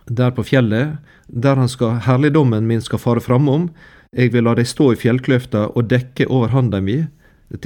der 0.09 0.33
på 0.37 0.44
fjellet, 0.44 0.96
der 1.28 1.61
han 1.61 1.68
skal, 1.68 1.98
herligdommen 2.04 2.66
min 2.68 2.83
skal 2.85 3.00
fare 3.00 3.22
framom, 3.24 3.70
jeg 4.14 4.30
vil 4.33 4.46
la 4.46 4.54
deg 4.54 4.68
stå 4.68 4.92
i 4.94 4.98
fjellkløfta 5.00 5.68
og 5.74 5.88
dekke 5.90 6.28
over 6.30 6.52
handa 6.54 6.80
mi, 6.80 7.02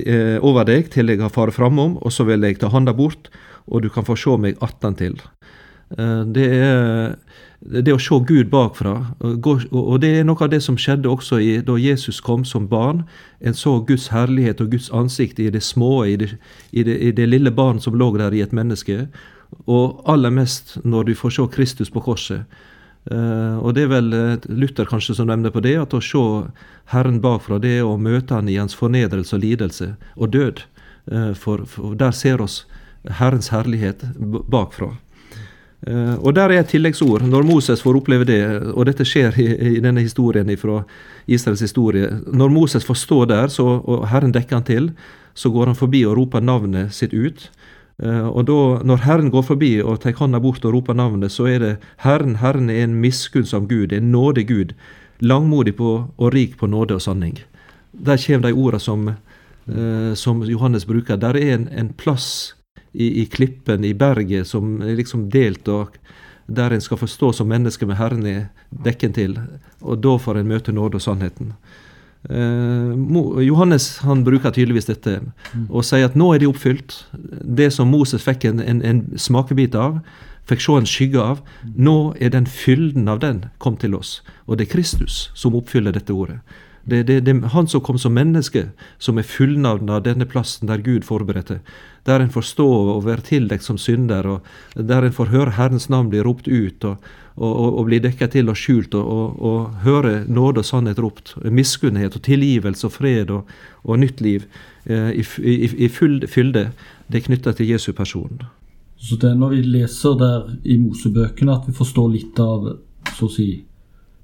eh, 0.04 0.38
over 0.42 0.66
deg 0.66 0.90
til 0.94 1.12
jeg 1.12 1.22
har 1.22 1.34
fare 1.34 1.54
framom, 1.54 1.98
og 2.02 2.14
så 2.14 2.26
vil 2.28 2.46
jeg 2.46 2.58
ta 2.58 2.72
handa 2.72 2.94
bort, 2.96 3.30
og 3.68 3.84
du 3.84 3.90
kan 3.92 4.06
få 4.06 4.16
se 4.16 4.36
meg 4.40 4.58
attentil. 4.64 5.20
Eh, 5.96 6.24
det 6.24 6.48
er 6.52 7.16
det 7.58 7.90
å 7.90 8.00
se 8.00 8.14
Gud 8.26 8.50
bakfra. 8.52 8.94
Og 9.18 9.96
det 10.02 10.12
er 10.20 10.26
noe 10.26 10.44
av 10.44 10.52
det 10.52 10.60
som 10.62 10.76
skjedde 10.78 11.10
også 11.10 11.40
i, 11.42 11.56
da 11.64 11.74
Jesus 11.80 12.20
kom 12.22 12.44
som 12.46 12.68
barn. 12.70 13.02
En 13.40 13.56
så 13.56 13.80
Guds 13.88 14.08
herlighet 14.14 14.62
og 14.62 14.70
Guds 14.76 14.92
ansikt 14.94 15.40
i 15.42 15.50
det 15.50 15.64
små, 15.66 16.04
i 16.06 16.14
det, 16.20 16.30
i 16.70 16.84
det, 16.86 16.98
i 17.02 17.10
det 17.12 17.26
lille 17.26 17.50
barn 17.50 17.80
som 17.82 17.98
lå 17.98 18.12
der 18.16 18.36
i 18.36 18.44
et 18.44 18.54
menneske. 18.54 19.08
Og 19.66 20.04
aller 20.06 20.30
mest 20.30 20.76
når 20.84 21.08
du 21.08 21.14
får 21.18 21.34
se 21.34 21.48
Kristus 21.56 21.90
på 21.90 22.04
korset. 22.04 22.46
Uh, 23.08 23.56
og 23.64 23.72
det 23.74 23.86
er 23.86 23.92
vel 23.94 24.10
Luther 24.52 24.84
kanskje 24.84 25.14
som 25.16 25.30
nevner 25.30 25.50
på 25.50 25.62
det, 25.64 25.74
at 25.80 25.94
å 25.96 26.02
se 26.04 26.22
Herren 26.92 27.22
bakfra, 27.24 27.56
det 27.58 27.78
er 27.78 27.88
å 27.88 27.96
møte 27.96 28.36
Han 28.36 28.50
i 28.52 28.58
Hans 28.60 28.76
fornedrelse 28.76 29.34
og 29.34 29.42
lidelse 29.42 29.94
og 30.16 30.30
død. 30.36 30.62
For, 31.40 31.64
for 31.64 31.94
der 31.96 32.12
ser 32.12 32.42
oss 32.44 32.66
Herrens 33.16 33.48
herlighet 33.48 34.04
bakfra. 34.52 34.92
Uh, 35.86 36.18
og 36.24 36.34
Der 36.34 36.50
er 36.50 36.60
et 36.60 36.66
tilleggsord. 36.66 37.22
Når 37.22 37.42
Moses 37.42 37.82
får 37.82 37.96
oppleve 37.96 38.24
det, 38.24 38.42
og 38.74 38.86
dette 38.86 39.04
skjer 39.06 39.36
i, 39.38 39.76
i 39.76 39.80
denne 39.80 40.02
historien 40.02 40.50
fra 40.58 40.82
Israels 41.26 41.60
historie 41.60 42.08
Når 42.26 42.48
Moses 42.48 42.84
får 42.84 42.94
stå 42.94 43.24
der, 43.24 43.46
så, 43.46 43.62
og 43.84 44.08
Herren 44.08 44.34
dekker 44.34 44.56
han 44.56 44.64
til, 44.64 44.90
så 45.34 45.50
går 45.50 45.66
han 45.66 45.78
forbi 45.78 46.04
og 46.04 46.16
roper 46.16 46.40
navnet 46.40 46.92
sitt 46.92 47.14
ut. 47.14 47.50
Uh, 48.02 48.26
og 48.26 48.46
da, 48.46 48.82
Når 48.82 49.04
Herren 49.04 49.30
går 49.30 49.42
forbi 49.42 49.80
og 49.80 50.00
tar 50.00 50.18
hånda 50.18 50.40
bort 50.40 50.64
og 50.64 50.74
roper 50.74 50.94
navnet, 50.94 51.30
så 51.30 51.46
er 51.46 51.58
det 51.58 51.76
Herren, 51.98 52.36
Herren 52.36 52.70
er 52.70 52.82
en 52.82 52.98
miskunnsom 52.98 53.68
Gud, 53.68 53.92
en 53.92 54.10
nådig 54.10 54.48
Gud, 54.48 54.74
langmodig 55.20 55.76
på, 55.76 56.10
og 56.16 56.34
rik 56.34 56.58
på 56.58 56.66
nåde 56.66 56.94
og 56.94 57.02
sanning. 57.02 57.38
Der 57.92 58.18
kommer 58.26 58.48
de 58.48 58.54
ordene 58.54 58.80
som, 58.80 59.08
uh, 59.68 60.14
som 60.14 60.42
Johannes 60.42 60.84
bruker. 60.84 61.16
Der 61.16 61.38
er 61.38 61.54
en, 61.54 61.68
en 61.68 61.94
plass 61.94 62.57
i, 62.92 63.22
i 63.22 63.26
klippen, 63.26 63.84
i 63.84 63.94
berget, 63.94 64.48
som 64.48 64.78
er 64.82 64.96
liksom 64.98 65.28
delt, 65.32 65.68
og 65.68 65.96
der 66.48 66.72
en 66.72 66.80
skal 66.80 67.00
forstå 67.00 67.32
som 67.36 67.48
menneske 67.48 67.86
med 67.86 67.98
Herren 67.98 68.26
i 68.26 68.38
dekken 68.84 69.12
til. 69.12 69.36
Og 69.84 70.00
da 70.00 70.16
får 70.16 70.40
en 70.40 70.48
møte 70.48 70.72
nåde 70.72 70.96
og 70.96 71.04
sannheten. 71.04 71.52
Eh, 72.28 73.44
Johannes 73.46 73.98
han 74.02 74.24
bruker 74.24 74.50
tydeligvis 74.50 74.88
dette 74.88 75.20
mm. 75.20 75.68
og 75.68 75.84
sier 75.86 76.08
at 76.08 76.16
nå 76.18 76.32
er 76.34 76.42
de 76.42 76.48
oppfylt. 76.50 76.96
Det 77.60 77.68
som 77.74 77.92
Moses 77.92 78.24
fikk 78.24 78.48
en, 78.48 78.62
en, 78.64 78.80
en 78.82 79.04
smakebit 79.20 79.76
av, 79.78 80.00
fikk 80.48 80.64
se 80.64 80.78
en 80.80 80.88
skygge 80.88 81.20
av. 81.22 81.44
Mm. 81.62 81.76
Nå 81.88 81.98
er 82.18 82.32
den 82.34 82.48
fylden 82.48 83.12
av 83.12 83.20
den 83.24 83.44
kommet 83.62 83.84
til 83.84 83.94
oss. 83.98 84.18
Og 84.48 84.58
det 84.58 84.66
er 84.68 84.74
Kristus 84.78 85.28
som 85.38 85.56
oppfyller 85.58 85.94
dette 85.94 86.16
ordet. 86.16 86.40
Det, 86.88 87.10
er 87.10 87.40
han 87.52 87.68
som 87.68 87.82
kom 87.84 87.98
som 88.00 88.14
menneske, 88.16 88.70
som 88.98 89.18
er 89.20 89.26
fullnavna 89.28 89.98
av 89.98 90.06
denne 90.06 90.24
plassen 90.24 90.70
der 90.70 90.80
Gud 90.80 91.04
forberedte. 91.04 91.58
Der 92.08 92.22
en 92.24 92.32
får 92.32 92.46
stå 92.48 92.66
og 92.94 93.04
være 93.04 93.26
tildekt 93.26 93.66
som 93.66 93.76
synder, 93.76 94.26
og 94.26 94.46
der 94.74 95.04
en 95.04 95.12
får 95.12 95.28
høre 95.34 95.56
Herrens 95.58 95.90
navn 95.92 96.08
bli 96.08 96.22
ropt 96.24 96.48
ut, 96.48 96.84
og, 96.88 97.10
og, 97.36 97.78
og 97.78 97.84
bli 97.90 98.00
dekket 98.00 98.32
til 98.32 98.48
og 98.48 98.56
skjult, 98.56 98.96
og, 98.96 99.36
og, 99.36 99.74
høre 99.84 100.22
nåde 100.24 100.64
og 100.64 100.68
sannhet 100.70 101.02
ropt. 101.04 101.34
Miskunnhet 101.44 102.16
og 102.16 102.24
tilgivelse 102.24 102.88
og 102.88 102.96
fred 102.96 103.34
og, 103.36 103.52
nytt 104.00 104.24
liv 104.24 104.48
eh, 104.86 105.12
i, 105.12 105.26
i, 105.44 105.58
i 105.84 105.92
full 105.92 106.22
fylde. 106.28 106.70
Det 107.08 107.20
er 107.20 107.28
knytta 107.28 107.52
til 107.52 107.68
Jesu 107.74 107.92
person. 107.92 108.48
Så 108.98 109.20
det 109.20 109.30
er 109.30 109.38
når 109.38 109.54
vi 109.54 109.62
leser 109.76 110.16
der 110.18 110.48
i 110.64 110.80
Mosebøkene 110.80 111.54
at 111.54 111.68
vi 111.68 111.76
forstår 111.76 112.08
litt 112.16 112.40
av 112.42 112.72
så 113.14 113.28
å 113.28 113.32
si, 113.32 113.50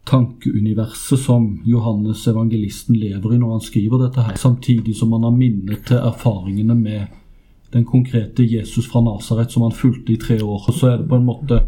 tankeuniverset 0.04 1.18
som 1.18 1.62
Johannes 1.64 2.26
evangelisten 2.28 2.96
lever 2.96 3.34
i 3.34 3.38
når 3.40 3.56
han 3.56 3.64
skriver 3.64 4.04
dette 4.04 4.24
her, 4.26 4.36
samtidig 4.36 4.96
som 4.96 5.12
han 5.16 5.24
har 5.24 5.36
minnet 5.36 5.86
til 5.88 5.96
erfaringene 5.96 6.76
med 6.76 7.06
den 7.72 7.84
konkrete 7.84 8.44
Jesus 8.46 8.86
fra 8.86 9.00
Nasaret 9.02 9.52
som 9.52 9.64
han 9.66 9.72
fulgte 9.72 10.12
i 10.12 10.20
tre 10.20 10.38
år. 10.44 10.68
Og 10.68 10.74
så 10.74 10.92
er 10.92 11.00
det 11.00 11.08
på 11.08 11.18
en 11.18 11.26
måte 11.26 11.62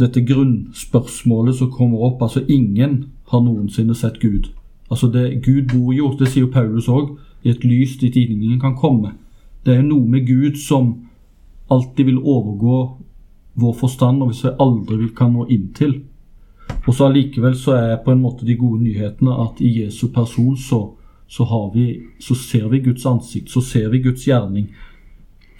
dette 0.00 0.22
grunnspørsmålet 0.24 1.58
som 1.58 1.70
kommer 1.70 2.06
opp. 2.06 2.22
Altså, 2.22 2.44
ingen 2.48 3.12
har 3.28 3.42
noensinne 3.44 3.94
sett 3.94 4.20
Gud. 4.20 4.48
Altså, 4.90 5.10
det, 5.12 5.42
Gud 5.44 5.68
bor 5.74 5.92
jo, 5.92 6.14
det 6.18 6.30
sier 6.32 6.48
Paulus 6.52 6.88
òg, 6.88 7.16
i 7.42 7.50
et 7.50 7.64
lys 7.64 7.98
dit 8.00 8.16
ingen 8.16 8.60
kan 8.60 8.76
komme. 8.78 9.16
Det 9.66 9.76
er 9.76 9.82
noe 9.82 10.06
med 10.08 10.26
Gud 10.26 10.56
som 10.60 10.94
alltid 11.70 12.06
vil 12.06 12.18
overgå 12.18 12.78
vår 13.54 13.74
forstand, 13.76 14.22
og 14.22 14.32
hvis 14.32 14.44
vi 14.46 14.56
aldri 14.60 15.10
kan 15.16 15.34
nå 15.34 15.46
inn 15.50 15.68
til. 15.76 15.98
Og 16.86 16.94
så 16.94 17.06
allikevel 17.06 17.54
så 17.58 17.76
er 17.78 18.00
på 18.04 18.12
en 18.12 18.22
måte 18.22 18.46
de 18.46 18.56
gode 18.58 18.82
nyhetene 18.82 19.34
at 19.44 19.60
i 19.62 19.70
Jesu 19.82 20.08
person 20.14 20.56
så, 20.58 20.80
så, 21.28 21.46
vi, 21.74 21.86
så 22.20 22.34
ser 22.34 22.68
vi 22.72 22.82
Guds 22.84 23.06
ansikt, 23.06 23.50
så 23.50 23.60
ser 23.60 23.88
vi 23.92 24.02
Guds 24.02 24.26
gjerning. 24.26 24.68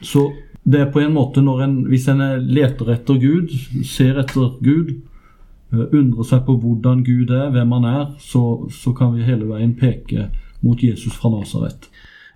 Så 0.03 0.33
det 0.65 0.81
er 0.81 0.91
på 0.95 1.01
en 1.03 1.15
måte 1.15 1.43
når 1.43 1.63
en, 1.63 1.75
Hvis 1.91 2.09
en 2.09 2.23
leter 2.47 2.93
etter 2.95 3.19
Gud, 3.19 3.51
ser 3.85 4.19
etter 4.19 4.59
Gud, 4.63 4.95
eh, 5.73 5.87
undrer 5.93 6.27
seg 6.27 6.45
på 6.47 6.57
hvordan 6.59 7.05
Gud 7.07 7.31
er, 7.31 7.51
hvem 7.51 7.73
han 7.79 7.85
er, 7.85 8.07
så, 8.19 8.69
så 8.71 8.93
kan 8.93 9.15
vi 9.15 9.27
hele 9.27 9.49
veien 9.51 9.75
peke 9.79 10.29
mot 10.63 10.83
Jesus 10.83 11.15
fra 11.19 11.31
Nasaret. 11.31 11.91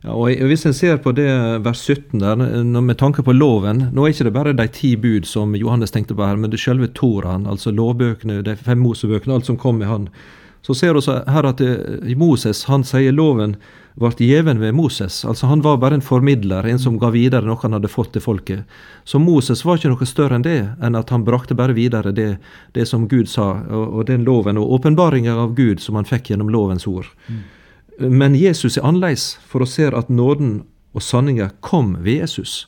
Ja, 0.07 0.14
og 0.14 0.31
Hvis 0.49 0.62
en 0.69 0.75
ser 0.75 1.01
på 1.03 1.11
det 1.16 1.27
vers 1.66 1.81
17 1.83 2.21
der, 2.23 2.81
med 2.81 2.99
tanke 2.99 3.25
på 3.27 3.35
loven 3.35 3.88
Nå 3.92 4.05
er 4.07 4.14
ikke 4.14 4.29
det 4.29 4.35
bare 4.37 4.55
de 4.55 4.66
ti 4.71 4.95
bud 4.97 5.27
som 5.27 5.57
Johannes 5.59 5.90
tenkte 5.90 6.14
på 6.14 6.23
her, 6.23 6.38
men 6.38 6.53
det 6.53 6.62
selve 6.62 6.87
Toraen, 6.95 7.47
altså 7.47 7.75
lovbøkene, 7.75 8.42
de 8.47 8.55
fem 8.57 8.79
Mosebøkene, 8.79 9.35
alt 9.35 9.51
som 9.51 9.59
kom 9.59 9.81
med 9.83 9.90
han. 9.90 10.07
Så 10.62 10.75
ser 10.75 10.95
vi 10.95 11.03
her 11.31 11.47
at 11.47 11.61
eh, 11.62 12.14
Moses 12.19 12.64
han 12.71 12.87
sier 12.87 13.14
loven 13.14 13.57
ble 13.97 14.11
gjeven 14.21 14.61
ved 14.61 14.75
Moses. 14.77 15.25
Altså 15.25 15.47
Han 15.47 15.62
var 15.64 15.79
bare 15.81 15.99
en 15.99 16.05
formidler, 16.05 16.66
en 16.66 16.79
som 16.79 16.99
ga 17.01 17.11
videre 17.14 17.47
noe 17.47 17.59
han 17.62 17.73
hadde 17.73 17.90
fått 17.90 18.12
til 18.12 18.23
folket. 18.23 18.79
Så 19.05 19.19
Moses 19.19 19.64
var 19.64 19.79
ikke 19.79 19.95
noe 19.95 20.07
større 20.07 20.37
enn 20.37 20.47
det, 20.47 20.59
enn 20.83 20.99
at 20.99 21.11
han 21.11 21.25
brakte 21.25 21.57
bare 21.57 21.75
videre 21.75 22.12
det, 22.12 22.37
det 22.77 22.87
som 22.87 23.09
Gud 23.09 23.31
sa, 23.33 23.55
og, 23.64 23.87
og 23.97 24.07
den 24.11 24.27
loven, 24.29 24.61
og 24.61 24.79
åpenbaringa 24.79 25.35
av 25.47 25.55
Gud 25.57 25.81
som 25.81 25.97
han 25.97 26.09
fikk 26.09 26.31
gjennom 26.31 26.53
lovens 26.53 26.87
ord. 26.87 27.09
Mm. 27.27 27.45
Men 27.98 28.35
Jesus 28.35 28.76
er 28.76 28.85
annerledes, 28.85 29.37
for 29.48 29.64
å 29.64 29.68
se 29.68 29.88
at 29.88 30.11
nåden 30.12 30.64
og 30.96 31.04
sanninga 31.04 31.50
kom 31.64 31.94
ved 32.04 32.22
Jesus. 32.22 32.66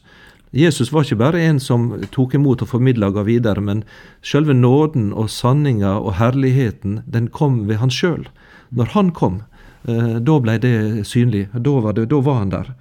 Jesus 0.57 0.93
var 0.93 1.05
ikke 1.05 1.21
bare 1.21 1.43
en 1.45 1.59
som 1.61 1.91
tok 2.15 2.35
imot 2.39 2.63
og 2.65 2.71
formidla 2.71 3.11
og 3.11 3.19
ga 3.19 3.25
videre, 3.27 3.61
men 3.61 3.83
selve 4.25 4.57
nåden 4.57 5.11
og 5.13 5.29
sanninga 5.33 5.99
og 6.01 6.15
herligheten, 6.17 7.03
den 7.05 7.29
kom 7.29 7.67
ved 7.69 7.83
han 7.83 7.93
sjøl. 7.93 8.25
Når 8.73 8.95
han 8.95 9.11
kom, 9.13 9.43
eh, 9.85 10.17
da 10.21 10.39
ble 10.41 10.57
det 10.59 11.07
synlig. 11.09 11.49
Da 11.53 11.77
var, 11.85 11.93
det, 11.93 12.09
da 12.09 12.21
var 12.25 12.41
han 12.41 12.55
der. 12.55 12.73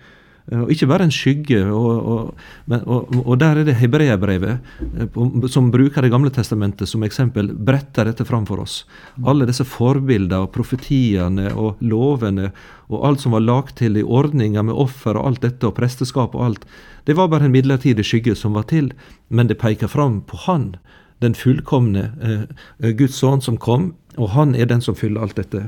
Eh, 0.52 0.62
og 0.64 0.72
ikke 0.72 0.88
bare 0.90 1.08
en 1.08 1.14
skygge. 1.14 1.60
Og, 1.72 2.32
og, 2.72 3.14
og, 3.24 3.34
der 3.42 3.62
er 3.62 3.68
det 3.68 3.78
hebreerbrevet, 3.82 4.64
eh, 4.88 5.48
som 5.52 5.72
bruker 5.72 6.02
Det 6.02 6.12
gamle 6.14 6.32
testamentet 6.32 6.90
som 6.90 7.04
eksempel, 7.04 7.52
bretter 7.54 8.06
dette 8.08 8.26
fram 8.26 8.46
for 8.48 8.64
oss. 8.64 8.86
Alle 9.26 9.48
disse 9.50 9.66
forbilder 9.68 10.48
og 10.48 10.52
profetiene 10.56 11.52
og 11.54 11.82
lovene 11.82 12.52
og 12.88 13.04
alt 13.08 13.22
som 13.22 13.34
var 13.36 13.44
lagt 13.44 13.78
til 13.82 13.98
i 14.00 14.04
ordninger 14.04 14.64
med 14.64 14.76
offer 14.76 15.18
og 15.18 15.28
alt 15.28 15.42
dette, 15.44 15.68
og 15.68 15.76
presteskap 15.76 16.36
og 16.36 16.46
alt, 16.46 16.68
det 17.04 17.16
var 17.18 17.28
bare 17.28 17.48
en 17.48 17.52
midlertidig 17.52 18.06
skygge 18.06 18.36
som 18.36 18.56
var 18.56 18.68
til, 18.72 18.94
men 19.28 19.48
det 19.48 19.60
peker 19.60 19.88
fram 19.92 20.22
på 20.28 20.40
Han, 20.46 20.76
den 21.20 21.36
fullkomne 21.36 22.12
eh, 22.24 22.94
Guds 22.96 23.20
sønn 23.20 23.44
som 23.44 23.58
kom, 23.58 23.94
og 24.18 24.30
Han 24.36 24.56
er 24.56 24.66
den 24.72 24.82
som 24.82 24.96
fyller 24.96 25.22
alt 25.22 25.36
dette. 25.36 25.68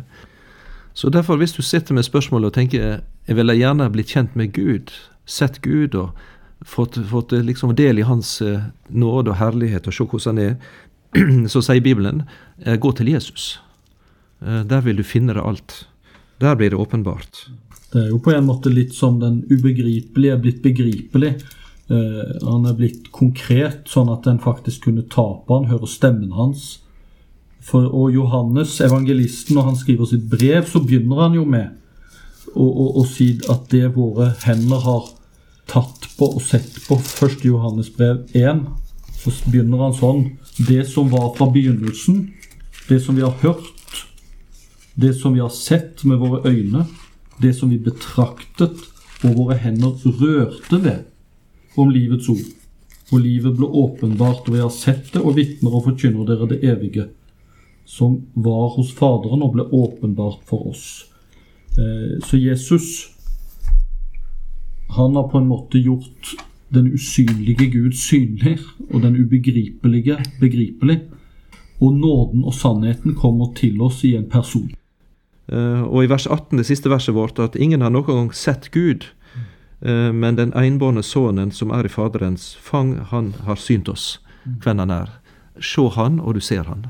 Så 0.99 1.07
derfor, 1.09 1.37
hvis 1.39 1.53
du 1.55 1.61
sitter 1.63 1.95
med 1.95 2.03
spørsmålet 2.03 2.49
og 2.49 2.55
tenker 2.57 2.81
jeg 2.83 3.35
ville 3.37 3.55
gjerne 3.55 3.85
blitt 3.93 4.11
kjent 4.11 4.33
med 4.35 4.51
Gud, 4.51 4.91
sett 5.23 5.61
Gud 5.63 5.95
og 5.95 6.17
fått, 6.67 6.97
fått 7.07 7.31
liksom 7.31 7.71
del 7.77 8.01
i 8.01 8.07
Hans 8.07 8.33
eh, 8.43 8.65
nåde 8.91 9.31
og 9.31 9.39
herlighet 9.39 9.87
og 9.87 9.95
se 9.95 10.03
hvordan 10.03 10.41
han 10.41 10.41
er, 10.43 10.57
så 11.53 11.61
sier 11.63 11.85
Bibelen 11.85 12.25
eh, 12.65 12.75
gå 12.75 12.91
til 12.99 13.13
Jesus. 13.13 13.61
Eh, 14.43 14.65
der 14.67 14.83
vil 14.83 14.99
du 14.99 15.05
finne 15.07 15.37
det 15.37 15.45
alt. 15.45 15.77
Der 16.43 16.59
blir 16.59 16.75
det 16.75 16.81
åpenbart. 16.83 17.45
Det 17.93 18.03
er 18.03 18.11
jo 18.11 18.19
på 18.19 18.35
en 18.35 18.49
måte 18.49 18.73
litt 18.73 18.91
som 18.97 19.21
den 19.23 19.39
ubegripelige 19.47 20.35
er 20.35 20.43
blitt 20.43 20.59
begripelig. 20.67 21.31
Eh, 21.87 22.35
han 22.43 22.67
er 22.67 22.75
blitt 22.75 23.07
konkret, 23.15 23.87
sånn 23.87 24.11
at 24.11 24.27
en 24.27 24.43
faktisk 24.43 24.89
kunne 24.89 25.07
ta 25.07 25.29
på 25.47 25.61
han, 25.61 25.71
høre 25.71 25.87
stemmen 25.87 26.35
hans. 26.35 26.81
For, 27.61 27.85
og 27.85 28.13
Johannes, 28.13 28.79
evangelisten, 28.81 29.57
når 29.57 29.71
han 29.71 29.77
skriver 29.79 30.09
sitt 30.09 30.29
brev, 30.31 30.65
så 30.65 30.81
begynner 30.83 31.25
han 31.25 31.35
jo 31.37 31.45
med 31.45 31.75
å, 32.55 32.65
å, 32.65 32.85
å 33.01 33.05
si 33.07 33.33
at 33.51 33.67
det 33.73 33.91
våre 33.97 34.31
hender 34.45 34.83
har 34.85 35.09
tatt 35.69 36.07
på 36.17 36.31
og 36.37 36.43
sett 36.43 36.79
på. 36.87 36.97
1. 36.97 37.43
Johannes 37.45 37.91
brev 37.93 38.23
1, 38.37 38.63
så 39.19 39.33
begynner 39.49 39.85
han 39.85 39.97
sånn. 39.97 40.23
Det 40.57 40.85
som 40.89 41.11
var 41.11 41.33
fra 41.37 41.49
begynnelsen, 41.51 42.29
det 42.89 43.01
som 43.03 43.19
vi 43.19 43.25
har 43.25 43.35
hørt, 43.43 44.05
det 44.99 45.13
som 45.15 45.35
vi 45.35 45.43
har 45.43 45.53
sett 45.53 46.03
med 46.07 46.19
våre 46.19 46.41
øyne, 46.49 46.85
det 47.39 47.53
som 47.55 47.69
vi 47.71 47.79
betraktet 47.79 48.81
og 49.23 49.35
våre 49.35 49.59
hender 49.59 49.95
rørte 50.19 50.79
ved, 50.83 51.05
om 51.79 51.91
livets 51.91 52.27
ord. 52.31 52.47
Og 53.09 53.23
livet 53.23 53.55
ble 53.57 53.67
åpenbart, 53.67 54.47
og 54.47 54.55
vi 54.55 54.61
har 54.61 54.73
sett 54.73 55.13
det 55.13 55.21
og 55.21 55.37
vitner 55.37 55.73
og 55.73 55.87
forkynner 55.87 56.27
dere 56.27 56.49
det 56.51 56.59
evige, 56.67 57.07
som 57.89 58.21
var 58.33 58.75
hos 58.75 58.91
Faderen 58.93 59.41
og 59.41 59.55
ble 59.55 59.63
åpenbart 59.73 60.43
for 60.45 60.69
oss. 60.69 60.83
Eh, 61.73 62.19
så 62.21 62.37
Jesus 62.37 63.09
han 64.89 65.15
har 65.15 65.25
på 65.29 65.37
en 65.37 65.47
måte 65.49 65.81
gjort 65.81 66.35
den 66.73 66.91
usynlige 66.93 67.65
Gud 67.73 67.93
synlig, 67.97 68.57
og 68.93 69.01
den 69.01 69.17
ubegripelige 69.17 70.17
begripelig. 70.39 70.99
Og 71.81 71.93
nåden 71.93 72.43
og 72.43 72.53
sannheten 72.53 73.15
kommer 73.15 73.53
til 73.55 73.81
oss 73.81 74.03
i 74.03 74.15
en 74.17 74.29
person. 74.29 74.69
Uh, 75.53 75.81
og 75.81 76.03
i 76.03 76.09
vers 76.09 76.27
18, 76.27 76.57
det 76.57 76.65
siste 76.65 76.89
verset 76.89 77.15
vårt, 77.15 77.39
at 77.39 77.55
ingen 77.55 77.81
har 77.81 77.93
noen 77.93 78.05
gang 78.05 78.33
sett 78.33 78.69
Gud, 78.73 79.05
uh, 79.85 80.09
men 80.13 80.37
den 80.37 80.53
enbårne 80.53 81.05
sønnen 81.05 81.53
som 81.53 81.73
er 81.73 81.85
i 81.85 81.93
Faderens 81.93 82.55
fang, 82.61 82.97
han 83.13 83.33
har 83.45 83.57
synt 83.57 83.89
oss 83.89 84.19
hvem 84.45 84.81
han 84.81 84.93
er. 84.93 85.13
Se 85.61 85.85
han, 85.95 86.19
og 86.19 86.37
du 86.37 86.41
ser 86.41 86.65
han 86.69 86.89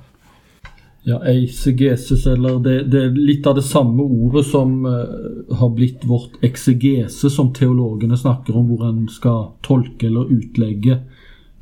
ja, 1.04 1.20
eisegeses, 1.24 2.26
eller 2.28 2.60
det, 2.60 2.84
det, 2.92 3.04
er 3.04 3.16
litt 3.16 3.48
av 3.48 3.56
det 3.56 3.66
samme 3.66 4.04
ordet 4.04 4.46
som 4.50 4.82
uh, 4.86 5.56
har 5.60 5.72
blitt 5.76 6.04
vårt 6.08 6.42
eksegese, 6.46 7.32
som 7.32 7.54
teologene 7.56 8.18
snakker 8.20 8.58
om, 8.58 8.68
hvor 8.70 8.86
en 8.90 9.06
skal 9.12 9.54
tolke 9.66 10.10
eller 10.10 10.32
utlegge 10.34 11.00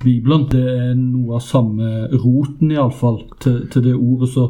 Bibelen. 0.04 0.48
Det 0.52 0.64
er 0.64 0.98
noe 0.98 1.38
av 1.38 1.46
samme 1.46 2.08
roten, 2.16 2.74
iallfall, 2.74 3.24
til, 3.44 3.64
til 3.72 3.86
det 3.86 3.96
ordet. 3.96 4.32
Så, 4.34 4.50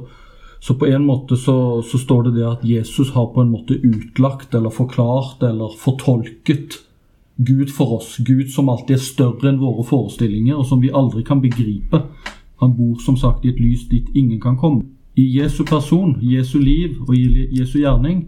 så 0.64 0.76
på 0.80 0.90
en 0.90 1.06
måte 1.08 1.38
så, 1.40 1.84
så, 1.86 2.00
står 2.02 2.30
det 2.30 2.38
det 2.40 2.48
at 2.48 2.66
Jesus 2.68 3.14
har 3.16 3.32
på 3.36 3.44
en 3.44 3.54
måte 3.54 3.78
utlagt 3.78 4.56
eller 4.58 4.74
forklart 4.74 5.44
eller 5.46 5.76
fortolket 5.80 6.82
Gud 7.38 7.70
for 7.70 8.00
oss. 8.00 8.16
Gud 8.26 8.50
som 8.50 8.72
alltid 8.74 8.98
er 8.98 9.04
større 9.04 9.52
enn 9.52 9.62
våre 9.62 9.86
forestillinger, 9.86 10.58
og 10.58 10.66
som 10.66 10.82
vi 10.82 10.90
aldri 10.90 11.22
kan 11.28 11.44
begripe. 11.44 12.02
Han 12.60 12.74
bor 12.78 12.98
som 13.04 13.18
sagt 13.18 13.46
i 13.46 13.52
et 13.54 13.60
lys 13.62 13.88
dit 13.90 14.08
ingen 14.16 14.42
kan 14.42 14.58
komme. 14.58 14.84
I 15.18 15.26
Jesu 15.40 15.64
person, 15.66 16.18
Jesu 16.22 16.60
liv 16.60 17.02
og 17.08 17.16
i 17.16 17.48
Jesu 17.60 17.80
gjerning 17.80 18.28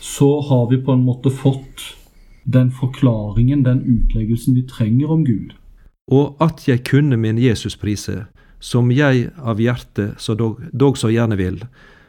så 0.00 0.40
har 0.40 0.68
vi 0.70 0.78
på 0.84 0.92
en 0.92 1.04
måte 1.04 1.30
fått 1.30 1.94
den 2.44 2.70
forklaringen, 2.70 3.64
den 3.64 3.80
utleggelsen 3.84 4.54
vi 4.54 4.62
trenger 4.68 5.10
om 5.10 5.24
Gud. 5.24 5.52
Og 6.08 6.36
at 6.40 6.68
jeg 6.68 6.84
kunne 6.88 7.16
min 7.16 7.38
Jesus 7.38 7.76
prise, 7.76 8.24
som 8.60 8.90
jeg 8.92 9.28
av 9.36 9.60
hjertet 9.60 10.16
så 10.18 10.34
dog, 10.34 10.62
dog 10.72 10.96
så 10.98 11.12
gjerne 11.12 11.36
vil, 11.36 11.60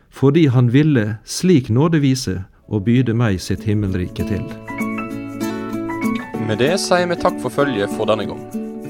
fordi 0.09 0.47
han 0.47 0.71
ville 0.73 1.17
slik 1.25 1.69
nåde 1.69 1.99
vise 1.99 2.39
og 2.67 2.85
byde 2.87 3.13
meg 3.13 3.41
sitt 3.41 3.67
himmelrike 3.67 4.25
til. 4.29 4.45
Med 6.47 6.57
det 6.63 6.77
sier 6.81 7.09
vi 7.09 7.19
takk 7.19 7.37
for 7.43 7.53
følget 7.53 7.91
for 7.97 8.09
denne 8.09 8.29
gang. 8.29 8.68